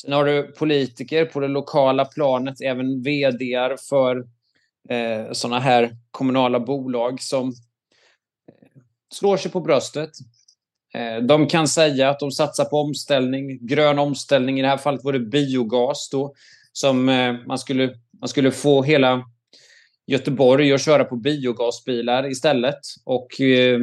Sen 0.00 0.12
har 0.12 0.24
du 0.24 0.52
politiker 0.52 1.24
på 1.24 1.40
det 1.40 1.48
lokala 1.48 2.04
planet, 2.04 2.60
även 2.60 3.02
vd 3.02 3.76
för 3.88 4.16
eh, 4.88 5.32
sådana 5.32 5.60
här 5.60 5.96
kommunala 6.10 6.60
bolag 6.60 7.22
som 7.22 7.48
eh, 7.48 8.82
slår 9.14 9.36
sig 9.36 9.50
på 9.50 9.60
bröstet. 9.60 10.10
Eh, 10.94 11.22
de 11.22 11.46
kan 11.46 11.68
säga 11.68 12.10
att 12.10 12.20
de 12.20 12.30
satsar 12.30 12.64
på 12.64 12.76
omställning, 12.76 13.66
grön 13.66 13.98
omställning. 13.98 14.58
I 14.58 14.62
det 14.62 14.68
här 14.68 14.76
fallet 14.76 15.04
var 15.04 15.12
det 15.12 15.20
biogas 15.20 16.08
då, 16.10 16.34
som 16.72 17.08
eh, 17.08 17.32
man, 17.46 17.58
skulle, 17.58 17.94
man 18.20 18.28
skulle 18.28 18.50
få 18.50 18.82
hela 18.82 19.24
Göteborg 20.06 20.72
att 20.72 20.84
köra 20.84 21.04
på 21.04 21.16
biogasbilar 21.16 22.30
istället. 22.30 22.78
Och 23.04 23.40
eh, 23.40 23.80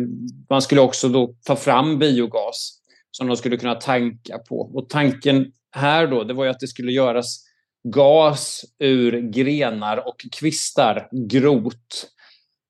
man 0.50 0.62
skulle 0.62 0.82
också 0.82 1.10
då 1.10 1.36
ta 1.46 1.56
fram 1.56 2.00
biogas 2.00 2.80
som 3.12 3.28
de 3.28 3.38
skulle 3.38 3.58
kunna 3.58 3.76
tanka 3.76 4.38
på. 4.38 4.60
Och 4.60 4.90
tanken 4.90 5.52
här 5.72 6.08
då, 6.08 6.24
det 6.24 6.34
var 6.34 6.44
ju 6.44 6.50
att 6.50 6.60
det 6.60 6.68
skulle 6.68 6.92
göras 6.92 7.46
gas 7.84 8.66
ur 8.80 9.32
grenar 9.32 10.08
och 10.08 10.26
kvistar, 10.32 11.08
grot. 11.12 12.12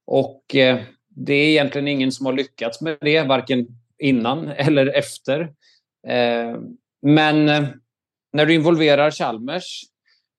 Och 0.08 0.56
eh, 0.56 0.80
det 1.10 1.34
är 1.34 1.50
egentligen 1.50 1.88
ingen 1.88 2.12
som 2.12 2.26
har 2.26 2.34
lyckats 2.34 2.82
med 2.82 2.98
det, 3.02 3.22
varken 3.22 3.68
innan 4.00 4.48
eller 4.48 4.88
efter. 4.88 5.42
Eh, 6.08 6.60
men 7.02 7.46
när 8.34 8.46
du 8.46 8.54
involverar 8.54 9.12
Chalmers, 9.12 9.82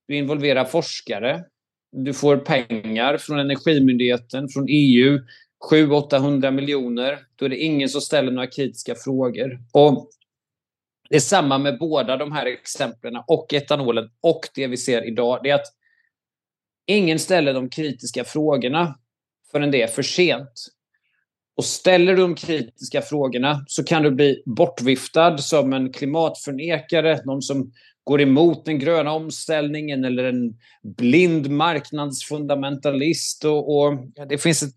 du 0.06 0.16
involverar 0.16 0.64
forskare, 0.64 1.44
du 1.92 2.14
får 2.14 2.36
pengar 2.36 3.18
från 3.18 3.38
Energimyndigheten, 3.38 4.48
från 4.48 4.66
EU, 4.68 5.18
700-800 5.70 6.50
miljoner, 6.50 7.18
då 7.36 7.44
är 7.44 7.48
det 7.48 7.58
ingen 7.58 7.88
som 7.88 8.00
ställer 8.00 8.32
några 8.32 8.46
kritiska 8.46 8.94
frågor. 8.94 9.60
Och 9.72 10.10
det 11.08 11.16
är 11.16 11.20
samma 11.20 11.58
med 11.58 11.78
båda 11.78 12.16
de 12.16 12.32
här 12.32 12.46
exemplen 12.46 13.16
och 13.26 13.54
etanolen 13.54 14.10
och 14.20 14.40
det 14.54 14.66
vi 14.66 14.76
ser 14.76 15.08
idag. 15.08 15.40
Det 15.42 15.50
är 15.50 15.54
att 15.54 15.72
ingen 16.86 17.18
ställer 17.18 17.54
de 17.54 17.70
kritiska 17.70 18.24
frågorna 18.24 18.98
förrän 19.52 19.70
det 19.70 19.82
är 19.82 19.86
för 19.86 20.02
sent. 20.02 20.66
Och 21.56 21.64
ställer 21.64 22.16
du 22.16 22.22
de 22.22 22.34
kritiska 22.34 23.02
frågorna 23.02 23.64
så 23.66 23.84
kan 23.84 24.02
du 24.02 24.10
bli 24.10 24.42
bortviftad 24.46 25.38
som 25.38 25.72
en 25.72 25.92
klimatförnekare, 25.92 27.20
någon 27.24 27.42
som 27.42 27.72
går 28.06 28.20
emot 28.20 28.64
den 28.64 28.78
gröna 28.78 29.12
omställningen 29.12 30.04
eller 30.04 30.24
en 30.24 30.54
blind 30.82 31.50
marknadsfundamentalist. 31.50 33.44
Och, 33.44 33.76
och 33.76 33.98
det 34.28 34.38
finns 34.38 34.62
ett, 34.62 34.74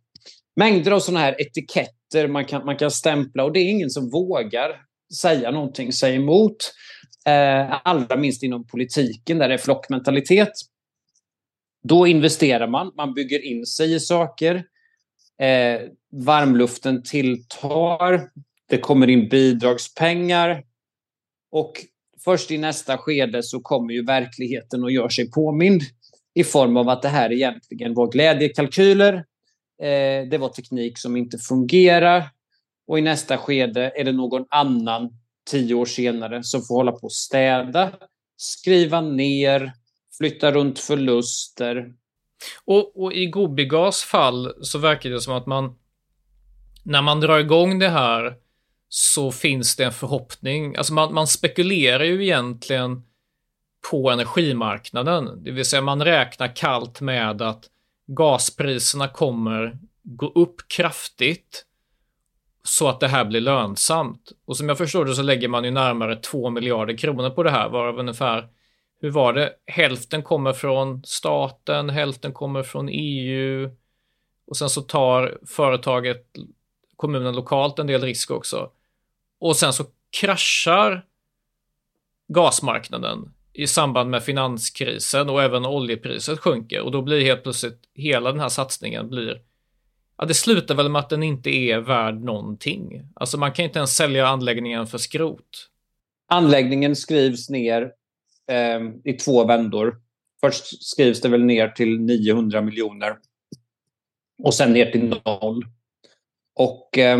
mängder 0.55 0.91
av 0.91 0.99
sådana 0.99 1.19
här 1.19 1.41
etiketter 1.41 2.27
man 2.27 2.45
kan, 2.45 2.65
man 2.65 2.77
kan 2.77 2.91
stämpla 2.91 3.43
och 3.43 3.53
det 3.53 3.59
är 3.59 3.69
ingen 3.69 3.89
som 3.89 4.09
vågar 4.09 4.81
säga 5.21 5.51
någonting, 5.51 5.93
säga 5.93 6.15
emot. 6.15 6.73
Eh, 7.25 7.77
allra 7.83 8.17
minst 8.17 8.43
inom 8.43 8.67
politiken 8.67 9.37
där 9.37 9.47
det 9.47 9.53
är 9.53 9.57
flockmentalitet. 9.57 10.51
Då 11.83 12.07
investerar 12.07 12.67
man, 12.67 12.91
man 12.97 13.13
bygger 13.13 13.45
in 13.45 13.65
sig 13.65 13.93
i 13.93 13.99
saker. 13.99 14.55
Eh, 15.41 15.81
varmluften 16.11 17.03
tilltar, 17.03 18.29
det 18.69 18.77
kommer 18.77 19.09
in 19.09 19.29
bidragspengar 19.29 20.63
och 21.51 21.85
först 22.23 22.51
i 22.51 22.58
nästa 22.58 22.97
skede 22.97 23.43
så 23.43 23.60
kommer 23.60 23.93
ju 23.93 24.05
verkligheten 24.05 24.84
och 24.84 24.91
gör 24.91 25.10
sig 25.10 25.32
påmind 25.32 25.82
i 26.34 26.43
form 26.43 26.77
av 26.77 26.89
att 26.89 27.01
det 27.01 27.10
här 27.10 27.32
egentligen 27.32 27.93
var 27.93 28.12
glädjekalkyler. 28.12 29.13
Eh, 29.82 30.29
det 30.29 30.38
var 30.39 30.49
teknik 30.49 30.97
som 30.97 31.17
inte 31.17 31.38
fungerar. 31.38 32.23
Och 32.88 32.99
i 32.99 33.01
nästa 33.01 33.38
skede 33.38 33.91
är 33.95 34.03
det 34.03 34.12
någon 34.12 34.45
annan 34.49 35.10
tio 35.51 35.75
år 35.75 35.86
senare 35.86 36.43
som 36.43 36.62
får 36.62 36.75
hålla 36.75 36.91
på 36.91 37.03
och 37.03 37.13
städa, 37.13 37.91
skriva 38.38 39.01
ner, 39.01 39.73
flytta 40.17 40.51
runt 40.51 40.79
förluster. 40.79 41.93
Och, 42.65 43.03
och 43.03 43.13
i 43.13 43.25
Gobigas 43.25 44.03
fall 44.03 44.53
så 44.62 44.77
verkar 44.77 45.10
det 45.10 45.21
som 45.21 45.34
att 45.34 45.45
man 45.45 45.75
när 46.84 47.01
man 47.01 47.19
drar 47.19 47.39
igång 47.39 47.79
det 47.79 47.89
här 47.89 48.36
så 48.89 49.32
finns 49.32 49.75
det 49.75 49.84
en 49.84 49.91
förhoppning. 49.91 50.75
Alltså 50.75 50.93
man, 50.93 51.13
man 51.13 51.28
spekulerar 51.28 52.04
ju 52.04 52.23
egentligen 52.23 53.04
på 53.91 54.10
energimarknaden. 54.10 55.43
Det 55.43 55.52
vill 55.52 55.65
säga 55.65 55.82
man 55.82 56.06
räknar 56.06 56.56
kallt 56.56 57.02
med 57.02 57.41
att 57.41 57.69
gaspriserna 58.08 59.08
kommer 59.08 59.78
gå 60.04 60.28
upp 60.28 60.56
kraftigt 60.67 61.65
så 62.63 62.88
att 62.88 62.99
det 62.99 63.08
här 63.08 63.25
blir 63.25 63.41
lönsamt. 63.41 64.32
Och 64.45 64.58
som 64.58 64.69
jag 64.69 64.78
förstår 64.78 65.06
det 65.06 65.15
så 65.15 65.21
lägger 65.21 65.47
man 65.47 65.63
ju 65.63 65.71
närmare 65.71 66.15
2 66.15 66.49
miljarder 66.49 66.97
kronor 66.97 67.30
på 67.30 67.43
det 67.43 67.52
här, 67.52 67.69
varav 67.69 67.99
ungefär, 67.99 68.47
hur 69.02 69.10
var 69.10 69.34
det, 69.34 69.54
hälften 69.65 70.23
kommer 70.23 70.54
från 70.54 71.04
staten, 71.06 71.89
hälften 71.89 72.34
kommer 72.34 72.63
från 72.63 72.89
EU 72.91 73.69
och 74.47 74.58
sen 74.58 74.69
så 74.69 74.82
tar 74.82 75.38
företaget, 75.47 76.25
kommunen 76.95 77.36
lokalt 77.36 77.80
en 77.80 77.88
del 77.88 78.02
risk 78.02 78.32
också. 78.32 78.71
Och 79.39 79.58
sen 79.58 79.73
så 79.73 79.86
kraschar 80.21 81.06
gasmarknaden 82.34 83.34
i 83.54 83.67
samband 83.67 84.10
med 84.10 84.23
finanskrisen 84.23 85.30
och 85.30 85.43
även 85.43 85.65
oljepriset 85.65 86.39
sjunker 86.39 86.82
och 86.82 86.91
då 86.91 87.02
blir 87.02 87.21
helt 87.21 87.43
plötsligt 87.43 87.82
hela 87.93 88.32
den 88.32 88.39
här 88.39 88.49
satsningen 88.49 89.10
blir 89.10 89.41
Ja, 90.21 90.25
det 90.25 90.34
slutar 90.34 90.75
väl 90.75 90.89
med 90.89 90.99
att 90.99 91.10
den 91.10 91.23
inte 91.23 91.49
är 91.49 91.80
värd 91.80 92.21
någonting. 92.23 93.02
Alltså 93.15 93.38
man 93.38 93.52
kan 93.52 93.65
inte 93.65 93.80
ens 93.80 93.95
sälja 93.95 94.28
anläggningen 94.28 94.88
för 94.88 94.97
skrot. 94.97 95.69
Anläggningen 96.28 96.95
skrivs 96.95 97.49
ner 97.49 97.91
eh, 98.52 98.80
i 99.04 99.13
två 99.13 99.45
vändor. 99.45 100.02
Först 100.41 100.84
skrivs 100.84 101.21
det 101.21 101.30
väl 101.30 101.43
ner 101.43 101.67
till 101.67 101.99
900 101.99 102.62
miljoner 102.62 103.17
och 104.43 104.54
sen 104.54 104.73
ner 104.73 104.91
till 104.91 105.21
noll. 105.25 105.65
Och 106.56 106.97
eh, 106.97 107.19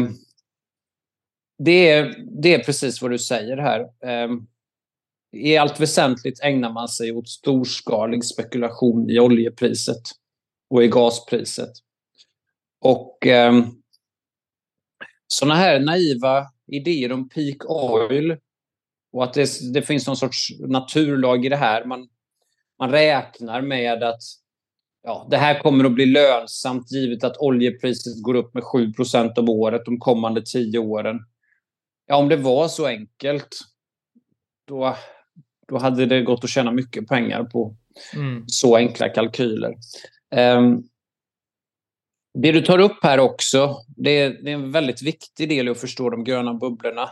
det, 1.60 1.90
är, 1.90 2.16
det 2.42 2.54
är 2.54 2.64
precis 2.64 3.02
vad 3.02 3.12
du 3.12 3.20
säger 3.20 3.58
här. 3.58 3.88
Ehm, 4.04 4.48
I 5.32 5.58
allt 5.58 5.80
väsentligt 5.80 6.44
ägnar 6.44 6.74
man 6.74 6.88
sig 6.88 7.12
åt 7.12 7.30
storskalig 7.30 8.26
spekulation 8.26 9.10
i 9.10 9.20
oljepriset 9.20 10.02
och 10.70 10.84
i 10.84 10.88
gaspriset. 10.88 11.72
Och 12.82 13.28
eh, 13.28 13.66
sådana 15.28 15.56
här 15.56 15.80
naiva 15.80 16.46
idéer 16.68 17.12
om 17.12 17.30
peak 17.30 17.70
oil 17.70 18.38
och 19.12 19.24
att 19.24 19.34
det, 19.34 19.74
det, 19.74 19.82
finns 19.82 20.08
någon 20.08 20.18
sorts 20.18 20.48
naturlag 20.60 21.46
i 21.46 21.50
det 21.50 21.56
här. 21.56 21.86
Man, 21.86 22.08
man 22.80 22.92
räknar 22.92 23.62
med 23.62 24.04
att 24.04 24.22
ja, 25.04 25.28
det 25.32 25.38
här 25.38 25.60
kommer 25.60 25.86
att 25.86 25.94
bli 25.94 26.06
lönsamt 26.06 26.92
givet 26.92 27.24
att 27.24 27.38
oljepriset 27.38 28.24
går 28.24 28.36
upp 28.36 28.54
med 28.54 28.64
7% 28.64 29.40
om 29.40 29.50
året 29.50 29.86
de 29.86 30.00
kommande 30.00 30.42
tio 30.42 30.80
åren. 30.80 31.20
Ja, 32.12 32.16
om 32.16 32.30
det 32.30 32.36
var 32.36 32.68
så 32.68 32.86
enkelt, 32.86 33.60
då, 34.68 34.96
då 35.68 35.78
hade 35.78 36.06
det 36.06 36.22
gått 36.22 36.44
att 36.44 36.50
tjäna 36.50 36.72
mycket 36.72 37.08
pengar 37.08 37.44
på 37.44 37.76
mm. 38.16 38.44
så 38.48 38.76
enkla 38.76 39.10
kalkyler. 39.10 39.76
Um, 40.36 40.84
det 42.34 42.52
du 42.52 42.62
tar 42.62 42.80
upp 42.80 43.04
här 43.04 43.20
också, 43.20 43.78
det 43.88 44.20
är, 44.20 44.30
det 44.30 44.52
är 44.52 44.54
en 44.54 44.72
väldigt 44.72 45.02
viktig 45.02 45.50
del 45.50 45.68
i 45.68 45.72
att 45.72 45.80
förstå 45.80 46.10
de 46.10 46.24
gröna 46.24 46.54
bubblorna. 46.54 47.10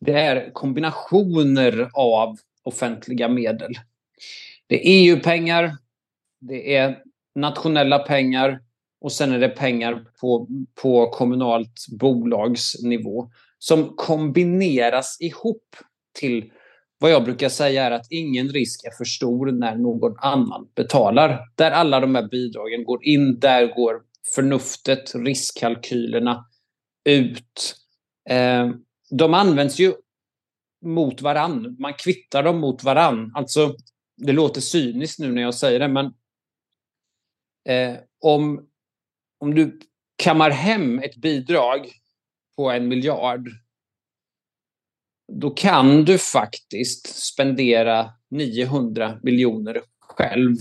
Det 0.00 0.12
är 0.12 0.52
kombinationer 0.52 1.90
av 1.94 2.38
offentliga 2.62 3.28
medel. 3.28 3.72
Det 4.66 4.74
är 4.74 4.80
EU-pengar, 4.84 5.76
det 6.40 6.76
är 6.76 7.02
nationella 7.34 7.98
pengar 7.98 8.60
och 9.00 9.12
sen 9.12 9.32
är 9.32 9.38
det 9.38 9.48
pengar 9.48 10.04
på, 10.20 10.48
på 10.82 11.10
kommunalt 11.10 11.86
bolagsnivå 11.88 13.30
som 13.58 13.96
kombineras 13.96 15.16
ihop 15.20 15.76
till 16.18 16.52
vad 16.98 17.10
jag 17.10 17.24
brukar 17.24 17.48
säga 17.48 17.84
är 17.84 17.90
att 17.90 18.06
ingen 18.10 18.48
risk 18.48 18.84
är 18.84 18.90
för 18.90 19.04
stor 19.04 19.52
när 19.52 19.76
någon 19.76 20.16
annan 20.18 20.68
betalar. 20.74 21.40
Där 21.54 21.70
alla 21.70 22.00
de 22.00 22.14
här 22.14 22.28
bidragen 22.28 22.84
går 22.84 23.04
in, 23.04 23.38
där 23.38 23.74
går 23.74 24.02
förnuftet, 24.34 25.14
riskkalkylerna 25.14 26.46
ut. 27.04 27.76
Eh, 28.30 28.70
de 29.10 29.34
används 29.34 29.78
ju 29.78 29.94
mot 30.84 31.22
varann. 31.22 31.76
Man 31.78 31.94
kvittar 31.94 32.42
dem 32.42 32.60
mot 32.60 32.84
varann. 32.84 33.32
Alltså, 33.34 33.74
det 34.16 34.32
låter 34.32 34.60
cyniskt 34.60 35.18
nu 35.18 35.32
när 35.32 35.42
jag 35.42 35.54
säger 35.54 35.80
det, 35.80 35.88
men 35.88 36.06
eh, 37.68 37.96
om 38.20 38.66
om 39.38 39.54
du 39.54 39.80
kammar 40.16 40.50
hem 40.50 40.98
ett 40.98 41.16
bidrag 41.16 41.90
på 42.56 42.70
en 42.70 42.88
miljard, 42.88 43.48
då 45.32 45.50
kan 45.50 46.04
du 46.04 46.18
faktiskt 46.18 47.24
spendera 47.24 48.10
900 48.30 49.18
miljoner 49.22 49.82
själv. 50.00 50.56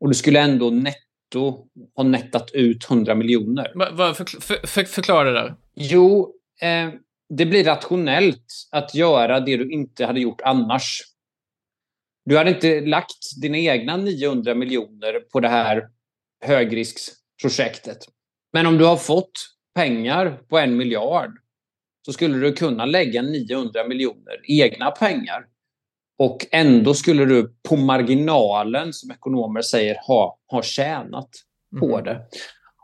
Och 0.00 0.08
du 0.08 0.14
skulle 0.14 0.40
ändå 0.40 0.70
netto 0.70 1.66
ha 1.96 2.04
nettat 2.04 2.50
ut 2.50 2.90
100 2.90 3.14
miljoner. 3.14 3.72
Va, 3.74 3.90
va, 3.92 4.14
för, 4.14 4.24
för, 4.24 4.66
för, 4.66 4.84
förklara 4.84 5.30
det 5.30 5.40
där. 5.40 5.54
Jo, 5.74 6.34
eh, 6.60 6.90
det 7.28 7.46
blir 7.46 7.64
rationellt 7.64 8.46
att 8.70 8.94
göra 8.94 9.40
det 9.40 9.56
du 9.56 9.72
inte 9.72 10.06
hade 10.06 10.20
gjort 10.20 10.40
annars. 10.40 11.02
Du 12.24 12.38
hade 12.38 12.50
inte 12.50 12.80
lagt 12.80 13.40
dina 13.42 13.58
egna 13.58 13.96
900 13.96 14.54
miljoner 14.54 15.20
på 15.20 15.40
det 15.40 15.48
här 15.48 15.88
högrisksprojektet. 16.44 17.98
Men 18.52 18.66
om 18.66 18.78
du 18.78 18.84
har 18.84 18.96
fått 18.96 19.32
pengar 19.74 20.38
på 20.48 20.58
en 20.58 20.76
miljard 20.76 21.30
så 22.06 22.12
skulle 22.12 22.38
du 22.38 22.52
kunna 22.52 22.84
lägga 22.84 23.22
900 23.22 23.88
miljoner 23.88 24.40
egna 24.48 24.90
pengar. 24.90 25.46
Och 26.18 26.46
ändå 26.50 26.94
skulle 26.94 27.24
du 27.24 27.54
på 27.68 27.76
marginalen, 27.76 28.92
som 28.92 29.10
ekonomer 29.10 29.62
säger, 29.62 29.96
ha, 30.06 30.38
ha 30.46 30.62
tjänat 30.62 31.30
på 31.80 31.98
Mm. 31.98 32.04
det. 32.04 32.26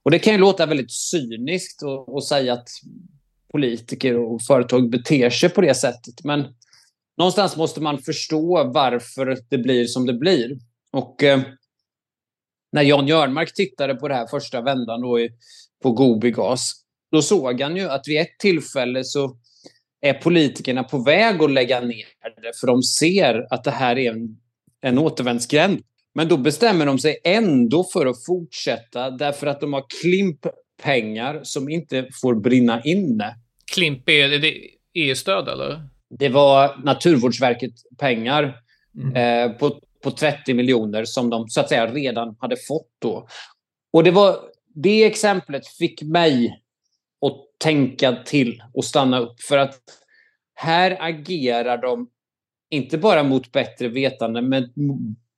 Och 0.03 0.11
det 0.11 0.19
kan 0.19 0.33
ju 0.33 0.39
låta 0.39 0.67
väldigt 0.67 0.93
cyniskt 0.93 1.83
att, 1.83 2.15
att 2.15 2.25
säga 2.25 2.53
att 2.53 2.69
politiker 3.53 4.17
och 4.17 4.43
företag 4.43 4.91
beter 4.91 5.31
sig 5.31 5.49
på 5.49 5.61
det 5.61 5.75
sättet. 5.75 6.25
Men 6.25 6.55
någonstans 7.17 7.57
måste 7.57 7.81
man 7.81 7.99
förstå 7.99 8.65
varför 8.65 9.39
det 9.49 9.59
blir 9.59 9.85
som 9.85 10.07
det 10.07 10.13
blir. 10.15 10.59
Och 10.93 11.23
eh, 11.23 11.41
när 12.73 12.83
Jan 12.83 13.07
Jörnmark 13.07 13.55
tittade 13.55 13.95
på 13.95 14.09
det 14.09 14.15
här 14.15 14.27
första 14.27 14.61
vändan 14.61 15.01
då 15.01 15.21
i, 15.21 15.31
på 15.83 15.93
Gobigas, 15.93 16.73
då 17.13 17.23
såg 17.23 17.61
han 17.61 17.77
ju 17.77 17.89
att 17.89 18.09
vid 18.09 18.21
ett 18.21 18.39
tillfälle 18.39 19.05
så 19.05 19.37
är 20.01 20.15
politikerna 20.15 20.85
på 20.85 20.99
väg 20.99 21.43
att 21.43 21.51
lägga 21.51 21.81
ner 21.81 22.07
det, 22.43 22.59
för 22.61 22.67
de 22.67 22.83
ser 22.83 23.47
att 23.51 23.65
det 23.65 23.71
här 23.71 23.99
är 23.99 24.13
en, 24.13 24.37
en 24.81 24.99
återvändsgränd. 24.99 25.83
Men 26.15 26.29
då 26.29 26.37
bestämmer 26.37 26.87
de 26.87 26.99
sig 26.99 27.19
ändå 27.25 27.85
för 27.85 28.07
att 28.07 28.25
fortsätta 28.27 29.11
därför 29.11 29.47
att 29.47 29.61
de 29.61 29.73
har 29.73 29.85
klimppengar 30.03 31.41
som 31.43 31.69
inte 31.69 32.09
får 32.23 32.35
brinna 32.35 32.83
inne. 32.83 33.35
Klimp, 33.75 34.09
är 34.09 34.29
det 34.29 34.55
EU-stöd 34.95 35.49
eller? 35.49 35.83
Det 36.11 36.29
var 36.29 36.77
Naturvårdsverket 36.85 37.73
pengar 37.99 38.57
eh, 39.15 39.53
på, 39.53 39.81
på 40.03 40.11
30 40.11 40.55
miljoner 40.55 41.05
som 41.05 41.31
de 41.31 41.49
så 41.49 41.61
att 41.61 41.69
säga 41.69 41.87
redan 41.87 42.37
hade 42.41 42.57
fått 42.69 42.91
då. 42.99 43.29
Och 43.93 44.05
det 44.05 44.11
var 44.11 44.37
det 44.83 45.05
exemplet 45.05 45.67
fick 45.67 46.03
mig 46.03 46.63
att 47.27 47.59
tänka 47.59 48.13
till 48.13 48.63
och 48.75 48.85
stanna 48.85 49.19
upp 49.19 49.41
för 49.41 49.59
att 49.59 49.81
här 50.55 50.97
agerar 51.01 51.79
de 51.79 52.11
inte 52.71 52.99
bara 52.99 53.23
mot 53.23 53.53
bättre 53.53 53.89
vetande 53.89 54.43
men 54.43 54.73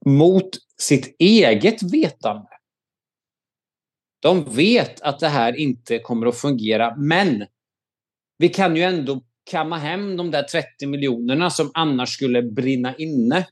mot 0.07 0.50
sitt 0.79 1.16
eget 1.18 1.83
vetande. 1.83 2.48
De 4.22 4.44
vet 4.44 5.00
att 5.00 5.18
det 5.18 5.29
här 5.29 5.57
inte 5.57 5.98
kommer 5.98 6.26
att 6.26 6.40
fungera, 6.40 6.96
men 6.96 7.46
vi 8.38 8.48
kan 8.48 8.76
ju 8.76 8.83
ändå 8.83 9.22
kamma 9.50 9.76
hem 9.76 10.16
de 10.16 10.31
där 10.31 10.42
30 10.42 10.87
miljonerna 10.87 11.50
som 11.50 11.70
annars 11.74 12.14
skulle 12.14 12.42
brinna 12.42 12.96
inne. 12.96 13.46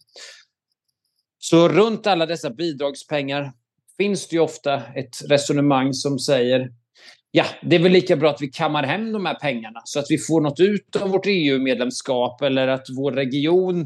Så 1.39 1.69
runt 1.69 2.07
alla 2.07 2.27
dessa 2.27 2.51
bidragspengar 2.51 3.53
finns 3.99 4.29
det 4.29 4.37
ju 4.37 4.41
ofta 4.41 4.83
ett 4.95 5.31
resonemang 5.31 5.95
som 5.95 6.19
säger 6.19 6.71
ja, 7.31 7.45
det 7.63 7.77
är 7.77 7.81
väl 7.81 7.93
lika 7.93 8.17
bra 8.17 8.31
att 8.31 8.43
vi 8.43 8.49
kammar 8.49 8.83
hem 8.83 9.13
de 9.13 9.27
här 9.27 9.35
pengarna 9.35 9.81
så 9.85 9.99
att 9.99 10.07
vi 10.09 10.19
får 10.19 10.41
något 10.41 10.61
ut 10.61 10.97
av 10.97 11.11
vårt 11.11 11.27
EU-medlemskap 11.27 12.43
eller 12.43 12.69
att 12.69 12.87
vår 12.97 13.13
region 13.13 13.81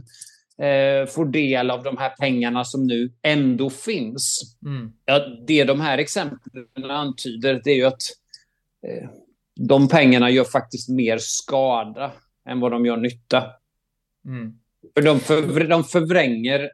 eh, 0.58 1.06
får 1.06 1.32
del 1.32 1.70
av 1.70 1.82
de 1.82 1.96
här 1.96 2.10
pengarna 2.10 2.64
som 2.64 2.86
nu 2.86 3.12
ändå 3.22 3.70
finns. 3.70 4.56
Mm. 4.66 4.92
Ja, 5.04 5.18
det 5.46 5.64
de 5.64 5.80
här 5.80 5.98
exemplen 5.98 6.90
antyder 6.90 7.60
det 7.64 7.70
är 7.70 7.76
ju 7.76 7.84
att 7.84 8.02
eh, 8.86 9.08
de 9.60 9.88
pengarna 9.88 10.30
gör 10.30 10.44
faktiskt 10.44 10.88
mer 10.88 11.18
skada 11.18 12.12
än 12.48 12.60
vad 12.60 12.72
de 12.72 12.86
gör 12.86 12.96
nytta. 12.96 13.44
Mm. 14.26 14.52
För 14.94 15.02
de, 15.02 15.20
för, 15.20 15.64
de 15.64 15.84
förvränger 15.84 16.70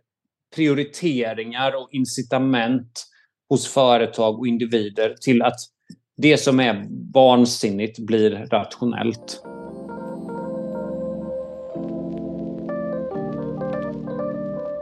prioriteringar 0.55 1.77
och 1.77 1.89
incitament 1.93 3.05
hos 3.49 3.69
företag 3.69 4.39
och 4.39 4.47
individer 4.47 5.15
till 5.21 5.43
att 5.43 5.61
det 6.17 6.39
som 6.39 6.61
är 6.61 6.87
vansinnigt 7.15 7.99
blir 7.99 8.31
rationellt. 8.31 9.43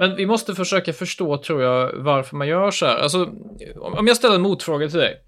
Men 0.00 0.16
vi 0.16 0.26
måste 0.26 0.54
försöka 0.54 0.92
förstå, 0.92 1.36
tror 1.36 1.62
jag, 1.62 1.92
varför 1.92 2.36
man 2.36 2.48
gör 2.48 2.70
så 2.70 2.86
här. 2.86 2.98
Alltså, 2.98 3.30
om 3.76 4.06
jag 4.06 4.16
ställer 4.16 4.34
en 4.34 4.42
motfråga 4.42 4.88
till 4.88 4.98
dig. 4.98 5.22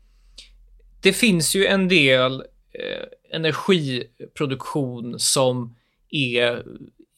Det 1.02 1.12
finns 1.12 1.56
ju 1.56 1.66
en 1.66 1.88
del 1.88 2.40
eh, 2.72 3.36
energiproduktion 3.36 5.18
som 5.18 5.76
är 6.10 6.64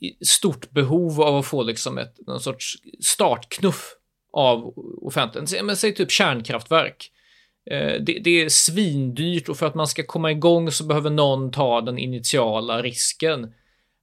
i 0.01 0.25
stort 0.25 0.71
behov 0.71 1.21
av 1.23 1.37
att 1.37 1.47
få 1.47 1.63
liksom 1.63 1.99
ett, 1.99 2.15
någon 2.27 2.41
sorts 2.41 2.77
startknuff 3.01 3.95
av 4.33 4.73
offentligheten. 5.03 5.67
Men 5.67 5.77
säg 5.77 5.95
typ 5.95 6.11
kärnkraftverk. 6.11 7.11
Eh, 7.71 8.01
det, 8.01 8.19
det 8.25 8.43
är 8.43 8.49
svindyrt 8.49 9.49
och 9.49 9.57
för 9.57 9.67
att 9.67 9.75
man 9.75 9.87
ska 9.87 10.03
komma 10.03 10.31
igång 10.31 10.71
så 10.71 10.85
behöver 10.85 11.11
någon 11.11 11.51
ta 11.51 11.81
den 11.81 11.99
initiala 11.99 12.83
risken. 12.83 13.55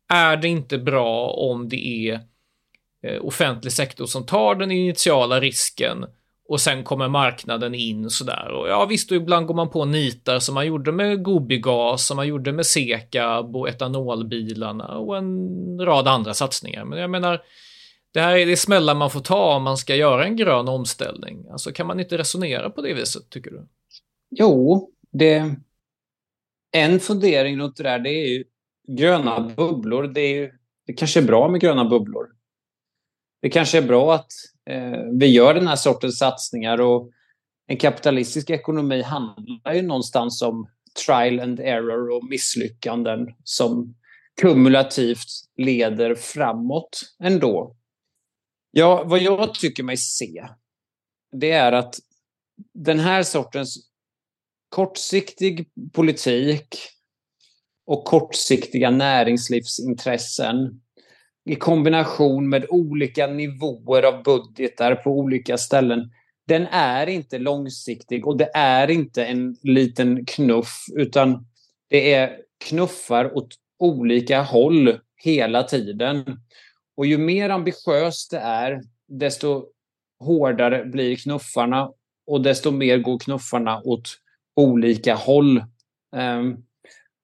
Är 0.09 0.37
det 0.37 0.47
inte 0.47 0.77
bra 0.77 1.29
om 1.29 1.69
det 1.69 2.09
är 2.09 2.19
eh, 3.07 3.25
offentlig 3.25 3.73
sektor 3.73 4.05
som 4.05 4.25
tar 4.25 4.55
den 4.55 4.71
initiala 4.71 5.39
risken 5.39 6.05
och 6.49 6.61
sen 6.61 6.83
kommer 6.83 7.07
marknaden 7.07 7.75
in 7.75 8.09
sådär. 8.09 8.51
Och 8.51 8.69
ja, 8.69 8.85
visst, 8.85 9.11
och 9.11 9.17
ibland 9.17 9.47
går 9.47 9.55
man 9.55 9.69
på 9.69 9.85
nitar 9.85 10.39
som 10.39 10.55
man 10.55 10.67
gjorde 10.67 10.91
med 10.91 11.23
Gobigas, 11.23 12.07
som 12.07 12.17
man 12.17 12.27
gjorde 12.27 12.51
med 12.51 12.65
Sekab 12.65 13.55
och 13.55 13.69
etanolbilarna 13.69 14.87
och 14.87 15.17
en 15.17 15.79
rad 15.85 16.07
andra 16.07 16.33
satsningar. 16.33 16.85
Men 16.85 16.99
jag 16.99 17.09
menar, 17.09 17.41
det 18.17 18.23
här 18.23 18.37
är 18.37 18.45
det 18.45 18.57
smällar 18.57 18.95
man 18.95 19.11
får 19.11 19.19
ta 19.19 19.55
om 19.55 19.63
man 19.63 19.77
ska 19.77 19.95
göra 19.95 20.25
en 20.25 20.35
grön 20.35 20.67
omställning. 20.67 21.45
Alltså 21.51 21.71
kan 21.71 21.87
man 21.87 21.99
inte 21.99 22.17
resonera 22.17 22.69
på 22.69 22.81
det 22.81 22.93
viset, 22.93 23.29
tycker 23.29 23.51
du? 23.51 23.67
Jo, 24.29 24.89
det... 25.11 25.55
En 26.71 26.99
fundering 26.99 27.59
runt 27.59 27.77
det 27.77 27.83
där, 27.83 27.99
det 27.99 28.09
är 28.09 28.27
ju 28.27 28.43
gröna 28.87 29.39
bubblor. 29.39 30.03
Det, 30.03 30.21
är 30.21 30.35
ju, 30.35 30.51
det 30.87 30.93
kanske 30.93 31.19
är 31.19 31.23
bra 31.23 31.49
med 31.49 31.61
gröna 31.61 31.85
bubblor. 31.85 32.27
Det 33.41 33.49
kanske 33.49 33.77
är 33.77 33.81
bra 33.81 34.13
att 34.13 34.31
eh, 34.69 34.99
vi 35.19 35.27
gör 35.27 35.53
den 35.53 35.67
här 35.67 35.75
sortens 35.75 36.17
satsningar 36.17 36.81
och 36.81 37.11
en 37.67 37.77
kapitalistisk 37.77 38.49
ekonomi 38.49 39.01
handlar 39.01 39.73
ju 39.73 39.81
någonstans 39.81 40.41
om 40.41 40.69
trial 41.05 41.39
and 41.39 41.59
error 41.59 42.09
och 42.09 42.29
misslyckanden 42.29 43.27
som 43.43 43.95
kumulativt 44.41 45.27
leder 45.57 46.15
framåt 46.15 47.01
ändå. 47.23 47.76
Ja, 48.71 49.03
vad 49.05 49.19
jag 49.19 49.53
tycker 49.53 49.83
mig 49.83 49.97
se, 49.97 50.47
det 51.31 51.51
är 51.51 51.71
att 51.71 51.95
den 52.73 52.99
här 52.99 53.23
sortens 53.23 53.77
kortsiktig 54.69 55.69
politik 55.93 56.75
och 57.85 58.05
kortsiktiga 58.05 58.89
näringslivsintressen 58.89 60.81
i 61.45 61.55
kombination 61.55 62.49
med 62.49 62.65
olika 62.69 63.27
nivåer 63.27 64.03
av 64.03 64.23
budgetar 64.23 64.95
på 64.95 65.11
olika 65.11 65.57
ställen, 65.57 66.11
den 66.47 66.67
är 66.67 67.07
inte 67.07 67.37
långsiktig 67.37 68.27
och 68.27 68.37
det 68.37 68.51
är 68.53 68.91
inte 68.91 69.25
en 69.25 69.55
liten 69.63 70.25
knuff, 70.25 70.85
utan 70.95 71.45
det 71.89 72.13
är 72.13 72.37
knuffar 72.65 73.37
åt 73.37 73.49
olika 73.79 74.41
håll 74.41 74.99
hela 75.23 75.63
tiden. 75.63 76.25
Och 76.97 77.05
ju 77.05 77.17
mer 77.17 77.49
ambitiöst 77.49 78.31
det 78.31 78.37
är, 78.37 78.81
desto 79.07 79.65
hårdare 80.19 80.85
blir 80.85 81.15
knuffarna 81.15 81.91
och 82.27 82.41
desto 82.41 82.71
mer 82.71 82.97
går 82.97 83.19
knuffarna 83.19 83.81
åt 83.81 84.17
olika 84.55 85.15
håll. 85.15 85.63
Um, 86.15 86.63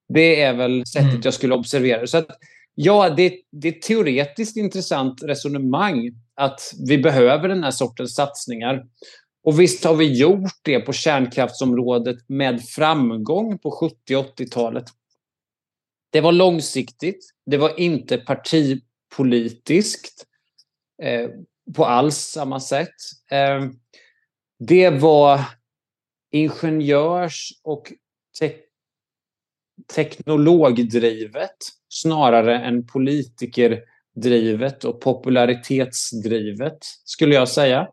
det 0.10 0.42
är 0.42 0.54
väl 0.54 0.86
sättet 0.86 1.10
Mm. 1.10 1.22
jag 1.24 1.34
skulle 1.34 1.56
observera. 1.56 2.08
Så 2.08 2.18
att, 2.18 2.28
ja, 2.76 3.10
det, 3.10 3.34
det 3.52 3.68
är 3.68 3.72
ett 3.72 3.82
teoretiskt 3.82 4.58
intressant 4.58 5.24
resonemang 5.24 6.12
att 6.36 6.74
vi 6.88 6.98
behöver 6.98 7.50
den 7.50 7.64
här 7.64 7.72
sortens 7.72 8.16
satsningar. 8.16 8.86
Och 9.44 9.60
visst 9.60 9.84
har 9.84 9.96
vi 9.96 10.18
gjort 10.18 10.60
det 10.62 10.80
på 10.80 10.94
kärnkraftsområdet 10.94 12.18
med 12.28 12.64
framgång 12.64 13.60
på 13.60 13.72
70 13.72 14.16
och 14.16 14.40
80-talet. 14.40 14.86
Det 16.12 16.22
var 16.22 16.32
långsiktigt. 16.32 17.34
Det 17.46 17.58
var 17.58 17.80
inte 17.80 18.18
politiskt 19.16 20.26
eh, 21.02 21.30
på 21.76 21.86
alls 21.86 22.18
samma 22.18 22.60
sätt. 22.60 22.96
Eh, 23.32 23.70
det 24.60 24.90
var 24.90 25.40
ingenjörs 26.32 27.50
och 27.64 27.94
te 28.40 28.56
teknologdrivet 29.96 31.58
snarare 31.90 32.60
än 32.60 32.88
politikerdrivet 32.88 34.84
och 34.84 35.02
popularitetsdrivet, 35.02 36.78
skulle 37.06 37.36
jag 37.36 37.50
säga. 37.50 37.88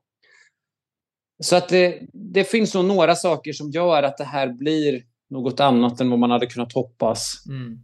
Så 1.43 1.57
att 1.57 1.69
det, 1.69 2.01
det 2.13 2.45
finns 2.45 2.75
nog 2.75 2.85
några 2.85 3.15
saker 3.15 3.53
som 3.53 3.71
gör 3.71 4.03
att 4.03 4.19
det 4.19 4.25
här 4.25 4.49
blir 4.49 5.05
något 5.31 5.61
annat 5.61 6.01
än 6.01 6.11
vad 6.11 6.19
man 6.19 6.31
hade 6.31 6.47
kunnat 6.47 6.73
hoppas. 6.73 7.47
Mm. 7.49 7.79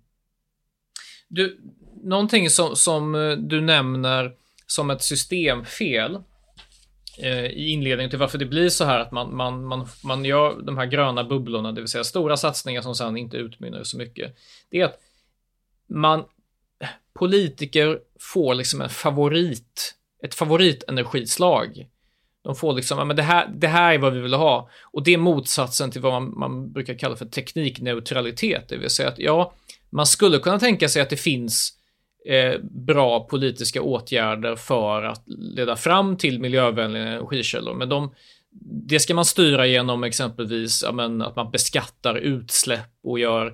Du, 1.29 1.61
någonting 2.03 2.51
som, 2.51 2.77
som 2.77 3.15
eh, 3.15 3.31
du 3.31 3.61
nämner 3.61 4.33
som 4.67 4.91
ett 4.91 5.03
systemfel 5.03 6.19
eh, 7.19 7.45
i 7.45 7.69
inledningen 7.71 8.11
till 8.11 8.19
varför 8.19 8.39
det 8.39 8.47
blir 8.47 8.69
så 8.69 8.85
här 8.85 9.01
att 9.01 9.13
man, 9.13 9.37
man, 9.37 9.65
man, 9.65 9.89
man 10.05 10.25
gör 10.25 10.63
de 10.63 10.79
här 10.79 10.87
gröna 10.87 11.25
bubblorna, 11.25 11.73
det 11.73 11.81
vill 11.81 11.89
säga 11.89 12.05
stora 12.05 12.37
satsningar 12.37 12.83
som 12.83 12.95
sedan 12.95 13.17
inte 13.17 13.37
utmynnar 13.37 13.83
så 13.83 13.99
mycket. 13.99 14.37
Det 14.71 14.81
är 14.81 14.85
att 14.85 15.01
man, 15.89 16.25
politiker 17.19 17.99
får 18.21 18.55
liksom 18.55 18.81
en 18.81 18.89
favorit, 18.89 19.95
ett 20.23 20.35
favoritenergislag. 20.35 21.87
De 22.43 22.57
får 22.57 22.73
liksom, 22.73 22.99
ja, 22.99 23.05
men 23.05 23.17
det 23.17 23.23
här, 23.23 23.49
det 23.55 23.69
här 23.69 23.95
är 23.95 23.99
vad 23.99 24.13
vi 24.13 24.21
vill 24.21 24.35
ha. 24.35 24.71
Och 24.83 25.05
det 25.05 25.15
är 25.15 25.19
motsatsen 25.19 25.91
till 25.91 26.01
vad 26.01 26.13
man, 26.13 26.39
man 26.39 26.73
brukar 26.73 26.95
kalla 26.95 27.17
för 27.17 27.27
teknikneutralitet, 27.27 28.69
det 28.69 28.77
vill 28.77 28.91
säga 28.91 29.09
att 29.09 29.19
ja, 29.19 29.53
man 29.91 30.07
skulle 30.07 30.39
kunna 30.39 30.59
tänka 30.59 30.89
sig 30.89 31.03
att 31.03 31.11
det 31.11 31.17
finns 31.17 31.76
eh, 32.27 32.61
bra 32.63 33.21
politiska 33.21 33.83
åtgärder 33.83 34.57
för 34.57 35.03
att 35.03 35.23
leda 35.27 35.77
fram 35.77 36.17
till 36.17 36.41
miljövänliga 36.41 37.03
energikällor, 37.03 37.75
men 37.75 37.89
de, 37.89 38.15
det 38.89 39.01
ska 39.01 39.15
man 39.15 39.25
styra 39.25 39.67
genom 39.67 40.05
exempelvis 40.05 40.83
ja, 40.83 40.93
men, 40.93 41.23
att 41.23 41.37
man 41.37 41.51
beskattar 41.51 42.15
utsläpp 42.15 42.91
och 43.03 43.19
gör 43.19 43.47